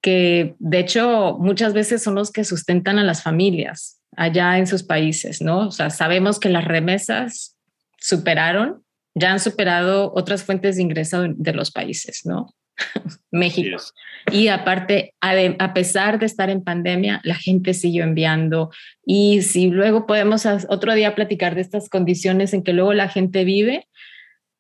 que 0.02 0.56
de 0.60 0.80
hecho 0.80 1.38
muchas 1.40 1.74
veces 1.74 2.04
son 2.04 2.16
los 2.16 2.32
que 2.32 2.44
sustentan 2.44 3.00
a 3.00 3.04
las 3.04 3.24
familias 3.24 4.02
allá 4.18 4.58
en 4.58 4.68
sus 4.68 4.84
países, 4.84 5.42
¿no? 5.42 5.68
O 5.68 5.72
sea, 5.72 5.90
sabemos 5.90 6.40
que 6.40 6.50
las 6.50 6.66
remesas 6.66 7.58
superaron, 7.98 8.84
ya 9.14 9.32
han 9.32 9.40
superado 9.40 10.12
otras 10.16 10.44
fuentes 10.44 10.76
de 10.76 10.82
ingreso 10.82 11.26
de 11.28 11.54
los 11.54 11.72
países, 11.72 12.22
¿no? 12.26 12.54
México. 13.32 13.78
Y 14.32 14.48
aparte, 14.48 15.14
a, 15.22 15.74
pesar 15.74 16.20
de 16.20 16.26
estar 16.26 16.50
en 16.50 16.64
pandemia, 16.64 17.22
la 17.24 17.36
gente 17.36 17.74
siguió 17.74 18.04
enviando. 18.04 18.70
Y 19.06 19.42
si 19.42 19.70
luego 19.70 20.06
podemos 20.06 20.46
otro 20.70 20.94
día 20.94 21.16
platicar 21.16 21.56
de 21.56 21.62
estas 21.62 21.90
condiciones 21.90 22.54
en 22.54 22.64
que 22.64 22.74
luego 22.74 22.94
la 22.94 23.10
gente 23.10 23.44
vive, 23.44 23.88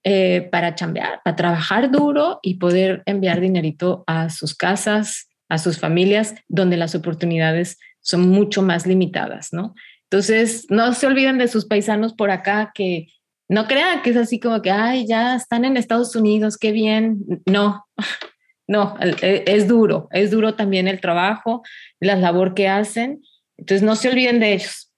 eh, 0.04 0.50
para 0.52 0.74
chambear, 0.74 1.22
para 1.24 1.36
trabajar 1.36 1.92
duro 1.92 2.40
y 2.42 2.56
poder 2.56 3.04
enviar 3.06 3.40
dinerito 3.40 4.04
a 4.08 4.32
sus 4.32 4.56
casas, 4.56 5.30
a 5.48 5.60
sus 5.60 5.78
familias, 5.78 6.34
donde 6.48 6.76
las 6.76 6.96
oportunidades 6.96 7.78
son 8.00 8.28
mucho 8.30 8.64
más 8.64 8.88
limitadas, 8.88 9.54
¿no? 9.54 9.76
Entonces, 10.10 10.66
no 10.70 10.94
se 10.94 11.06
olviden 11.06 11.38
de 11.38 11.48
sus 11.48 11.66
paisanos 11.66 12.14
por 12.14 12.32
acá 12.32 12.72
que 12.74 13.08
no 13.52 13.68
crean 13.68 14.02
que 14.02 14.12
es 14.12 14.16
así 14.16 14.40
como 14.40 14.62
que, 14.62 14.72
ay, 14.72 15.06
ya 15.06 15.36
están 15.36 15.66
en 15.66 15.76
Estados 15.76 16.16
Unidos, 16.16 16.58
qué 16.58 16.72
bien. 16.72 17.20
No, 17.46 17.86
no, 18.68 18.96
e, 19.02 19.44
es 19.46 19.68
duro, 19.68 20.08
es 20.12 20.32
duro 20.32 20.56
también 20.56 20.88
el 20.88 21.02
trabajo, 21.02 21.62
la 22.00 22.16
labor 22.16 22.54
que 22.54 22.70
hacen. 22.70 23.22
Entonces, 23.58 23.84
no 23.84 23.98
se 23.98 24.08
olviden 24.08 24.40
de 24.40 24.54
ellos. 24.54 24.94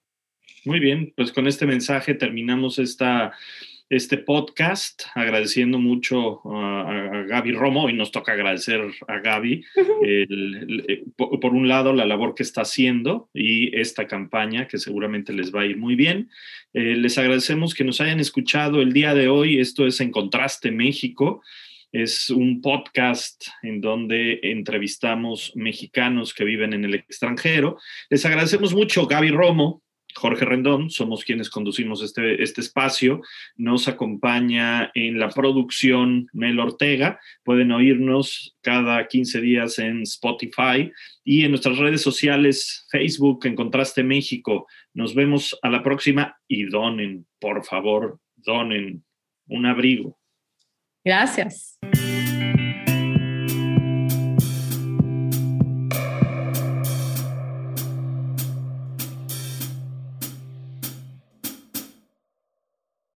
Muy 0.64 0.78
bien, 0.78 1.12
pues 1.16 1.32
con 1.32 1.48
este 1.48 1.66
mensaje 1.66 2.14
terminamos 2.14 2.78
esta 2.78 3.32
este 3.90 4.16
podcast, 4.18 5.04
agradeciendo 5.14 5.78
mucho 5.78 6.40
a, 6.44 7.24
Gaby 7.28 7.52
Romo, 7.52 7.88
y 7.88 7.92
nos 7.92 8.10
toca 8.10 8.32
agradecer 8.32 8.80
a 9.06 9.18
Gaby, 9.18 9.64
eh, 10.06 11.04
por, 11.16 11.52
un 11.54 11.68
lado, 11.68 11.92
la 11.92 12.06
labor 12.06 12.34
que 12.34 12.42
está 12.42 12.62
haciendo 12.62 13.28
y 13.34 13.76
esta 13.78 14.06
campaña 14.06 14.66
que 14.66 14.78
seguramente 14.78 15.32
les 15.32 15.54
va 15.54 15.62
a 15.62 15.66
ir 15.66 15.76
muy 15.76 15.94
bien. 15.94 16.30
Eh, 16.72 16.96
les 16.96 17.18
agradecemos 17.18 17.74
que 17.74 17.84
nos 17.84 18.00
hayan 18.00 18.20
escuchado 18.20 18.80
el 18.80 18.92
día 18.92 19.14
de 19.14 19.28
hoy. 19.28 19.60
Esto 19.60 19.86
es 19.86 20.00
En 20.00 20.10
Contraste 20.10 20.70
México. 20.70 21.42
Es 21.92 22.28
un 22.30 22.60
podcast 22.60 23.46
en 23.62 23.80
donde 23.80 24.40
entrevistamos 24.42 25.52
mexicanos 25.54 26.34
que 26.34 26.42
viven 26.42 26.72
en 26.72 26.84
el 26.84 26.94
extranjero. 26.94 27.78
Les 28.10 28.26
agradecemos 28.26 28.74
mucho, 28.74 29.06
Gaby 29.06 29.30
Romo, 29.30 29.83
Jorge 30.14 30.44
Rendón, 30.44 30.90
somos 30.90 31.24
quienes 31.24 31.50
conducimos 31.50 32.02
este, 32.02 32.42
este 32.42 32.60
espacio. 32.60 33.20
Nos 33.56 33.88
acompaña 33.88 34.90
en 34.94 35.18
la 35.18 35.28
producción 35.28 36.28
Mel 36.32 36.60
Ortega. 36.60 37.20
Pueden 37.42 37.72
oírnos 37.72 38.56
cada 38.60 39.06
15 39.06 39.40
días 39.40 39.78
en 39.78 40.02
Spotify 40.02 40.92
y 41.24 41.44
en 41.44 41.50
nuestras 41.50 41.78
redes 41.78 42.02
sociales, 42.02 42.86
Facebook, 42.90 43.46
en 43.46 43.56
Contraste 43.56 44.02
México. 44.02 44.66
Nos 44.92 45.14
vemos 45.14 45.58
a 45.62 45.70
la 45.70 45.82
próxima 45.82 46.38
y 46.46 46.64
donen, 46.64 47.26
por 47.40 47.64
favor, 47.64 48.20
donen 48.36 49.04
un 49.46 49.66
abrigo. 49.66 50.18
Gracias. 51.04 51.78